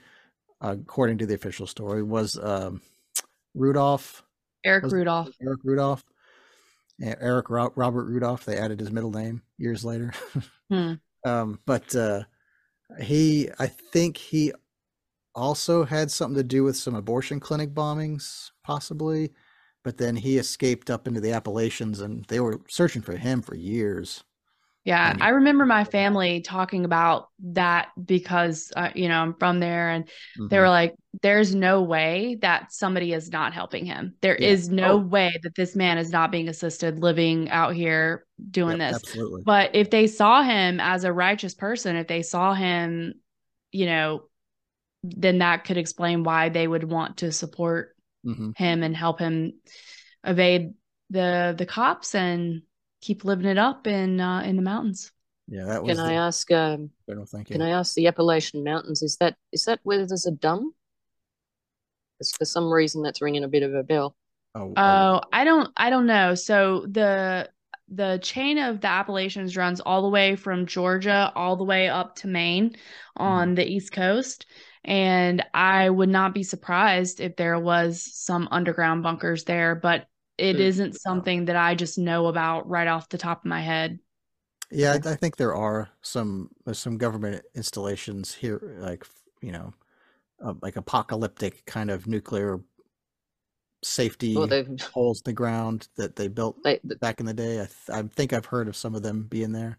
[0.60, 2.82] uh, according to the official story, was um,
[3.53, 4.24] Rudolph.
[4.66, 5.30] Eric Was Rudolph.
[5.39, 6.03] Eric Rudolph.
[6.99, 8.43] Eric Ro- Robert Rudolph.
[8.43, 10.14] They added his middle name years later.
[10.70, 10.95] Hmm.
[11.26, 12.24] um, but uh,
[12.99, 14.51] he, I think he
[15.34, 19.32] also had something to do with some abortion clinic bombings, possibly.
[19.84, 23.55] But then he escaped up into the Appalachians, and they were searching for him for
[23.55, 24.26] years.
[24.88, 29.89] Yeah, I remember my family talking about that because uh, you know I'm from there,
[29.89, 30.07] and
[30.49, 30.59] they Mhm.
[30.59, 34.15] were like, "There's no way that somebody is not helping him.
[34.21, 34.47] There Yeah.
[34.47, 34.97] is no Oh.
[34.99, 39.43] way that this man is not being assisted living out here doing Yep, this." absolutely.
[39.43, 43.15] But if they saw him as a righteous person, if they saw him,
[43.73, 44.29] you know,
[45.03, 49.55] then that could explain why they would want to support hmm him and help him
[50.23, 50.75] evade
[51.09, 52.61] the the cops and
[53.02, 55.12] keep living it up in uh, in the mountains.
[55.48, 56.52] Yeah, that was Can I ask?
[56.52, 57.58] Um, general thinking.
[57.58, 59.02] can I ask the Appalachian Mountains?
[59.02, 60.74] Is that is that where there's a dam?
[62.18, 64.16] 'Cause for some reason that's ringing a bit of a bell.
[64.56, 66.36] Oh, Oh, I don't I don't know.
[66.36, 67.50] So the
[67.89, 72.16] the chain of the Appalachians runs all the way from Georgia all the way up
[72.18, 72.76] to Maine
[73.16, 74.45] on the East Coast.
[74.84, 80.59] And I would not be surprised if there was some underground bunkers there, but it
[80.59, 83.99] not something that I just know about right off the top of my head.
[84.69, 89.05] Yeah, I, I think there are some some government installations here, like
[89.41, 89.73] you know,
[90.43, 92.59] uh, like apocalyptic kind of nuclear
[93.83, 97.61] safety Well, holes in the ground that they built they, back in the day.
[97.61, 99.77] I, th- I think I've heard of some of them being there.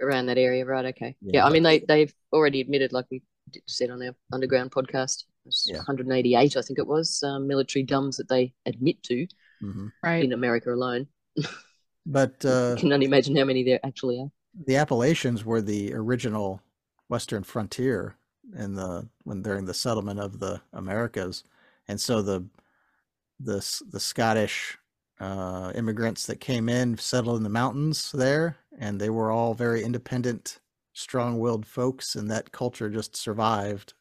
[0.00, 0.86] around that area, right?
[0.86, 1.16] Okay.
[1.20, 4.72] Yeah, Yeah, I mean they they've already admitted, like we d- said on their underground
[4.72, 5.26] podcast, it's
[5.66, 5.78] Yeah.
[5.78, 9.26] 188, I think it was, um, military DUMBs that they admit to
[9.60, 10.24] hmm Right.
[10.24, 11.08] in America alone.
[12.06, 14.30] But uh, Can only imagine how many there actually are.
[14.66, 16.60] the Appalachians were the original
[17.08, 18.16] western frontier
[18.56, 21.44] in the when during the settlement of the Americas,
[21.88, 22.44] and so the
[23.40, 24.78] the the Scottish
[25.20, 29.82] uh, immigrants that came in settled in the mountains there, and they were all very
[29.84, 30.60] independent,
[30.92, 33.94] strong-willed folks, and that culture just survived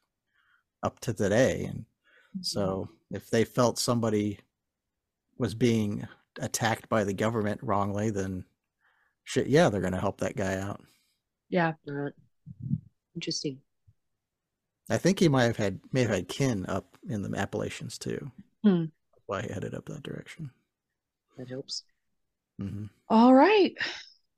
[0.83, 1.65] up to today.
[1.69, 1.85] And
[2.41, 4.39] so, if they felt somebody
[5.37, 6.07] was being
[6.39, 8.45] attacked by the government wrongly, then
[9.23, 10.81] shit, yeah, they're going to help that guy out.
[11.49, 11.73] Yeah.
[13.15, 13.59] Interesting.
[14.89, 18.31] I think he might have had may have had kin up in the Appalachians too.
[18.63, 18.85] Hmm.
[19.13, 20.49] That's why he headed up that direction.
[21.37, 21.83] That helps.
[22.59, 23.73] hmm All right.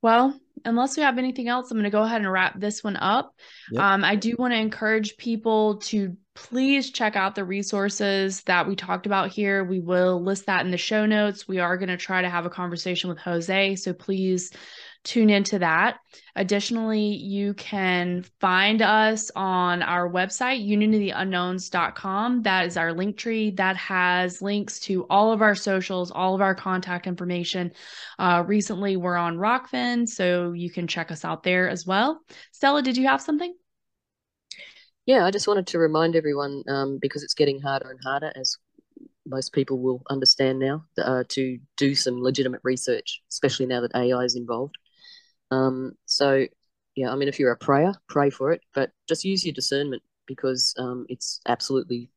[0.02, 2.96] Well, unless we have anything else, I'm going to go ahead and wrap this one
[2.96, 3.34] up.
[3.70, 3.82] Yep.
[3.82, 8.74] Um, I do want to encourage people to please check out the resources that we
[8.74, 9.64] talked about here.
[9.64, 11.46] We will list that in the show notes.
[11.46, 14.50] We are going to try to have a conversation with Jose, so please
[15.04, 15.98] tune into that.
[16.36, 22.42] Additionally, you can find us on our website, unityunknowns.com.
[22.42, 26.40] That is our link tree that has links to all of our socials, all of
[26.40, 27.72] our contact information.
[28.18, 32.20] Uh, recently, we're on Rokfin, so you can check us out there as well.
[32.52, 33.52] Stella, did you have something?
[35.06, 38.56] Yeah, I just wanted to remind everyone um, because it's getting harder and harder, as
[39.26, 44.22] most people will understand now, uh, to do some legitimate research, especially now that AI
[44.22, 44.76] is involved.
[45.50, 46.46] Um, so,
[46.94, 50.02] yeah, I mean, if you're a prayer, pray for it, but just use your discernment
[50.26, 52.08] because um, it's absolutely,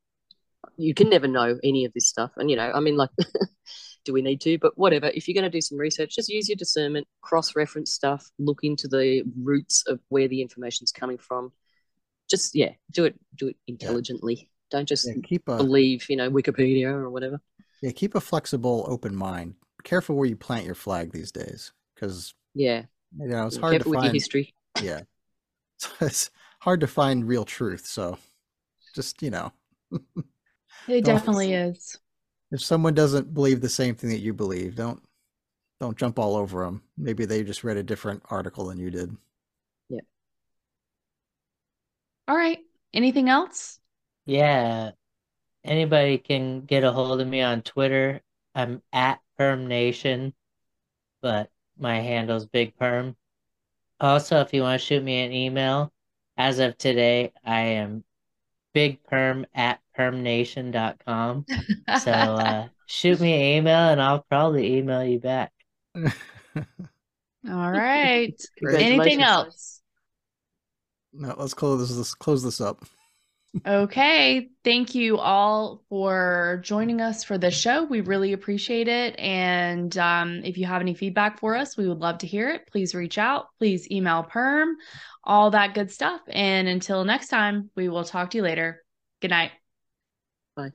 [0.77, 2.31] you can never know any of this stuff.
[2.37, 3.09] And, you know, I mean, like,
[4.05, 4.59] do we need to?
[4.59, 7.91] But whatever, if you're going to do some research, just use your discernment, cross reference
[7.91, 11.51] stuff, look into the roots of where the information's coming from
[12.29, 14.35] just yeah, do it do it intelligently.
[14.35, 14.47] Yeah.
[14.71, 17.39] Don't just yeah, keep a, believe you know Wikipedia or whatever.
[17.81, 19.55] Yeah, keep a flexible, open mind.
[19.83, 22.83] Careful where you plant your flag these days, because yeah,
[23.19, 24.53] you know it's hard Careful to find history.
[24.81, 25.01] Yeah,
[26.01, 27.85] it's hard to find real truth.
[27.85, 28.17] So
[28.93, 29.53] just you know,
[30.87, 31.97] it definitely is.
[32.51, 35.01] If someone doesn't believe the same thing that you believe, don't
[35.79, 36.81] don't jump all over them.
[36.97, 39.15] Maybe they just read a different article than you did.
[42.27, 42.59] All right.
[42.93, 43.79] Anything else?
[44.25, 44.91] Yeah.
[45.63, 48.21] Anybody can get a hold of me on Twitter.
[48.53, 50.33] I'm at Perm Nation,
[51.21, 53.15] but my handle's Big Perm.
[53.99, 55.91] Also, if you want to shoot me an email,
[56.37, 58.03] as of today, I am
[58.73, 61.45] Big Perm at permnation.com.
[62.01, 65.51] so uh, shoot me an email and I'll probably email you back.
[65.95, 68.39] All right.
[68.73, 69.74] Anything else?
[71.17, 71.95] No, let's close this.
[71.97, 72.85] Let's close this up.
[73.65, 74.49] okay.
[74.63, 77.83] Thank you all for joining us for the show.
[77.83, 79.17] We really appreciate it.
[79.17, 82.67] And um, if you have any feedback for us, we would love to hear it.
[82.67, 83.47] Please reach out.
[83.57, 84.75] Please email Perm,
[85.23, 86.21] all that good stuff.
[86.27, 88.83] And until next time, we will talk to you later.
[89.21, 89.51] Good night.
[90.55, 90.71] Bye.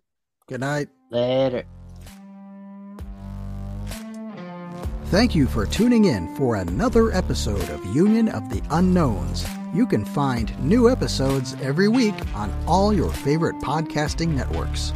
[0.49, 0.89] Good night.
[1.11, 1.65] Later.
[5.07, 9.45] Thank you for tuning in for another episode of Union of the Unknowns.
[9.73, 14.93] You can find new episodes every week on all your favorite podcasting networks.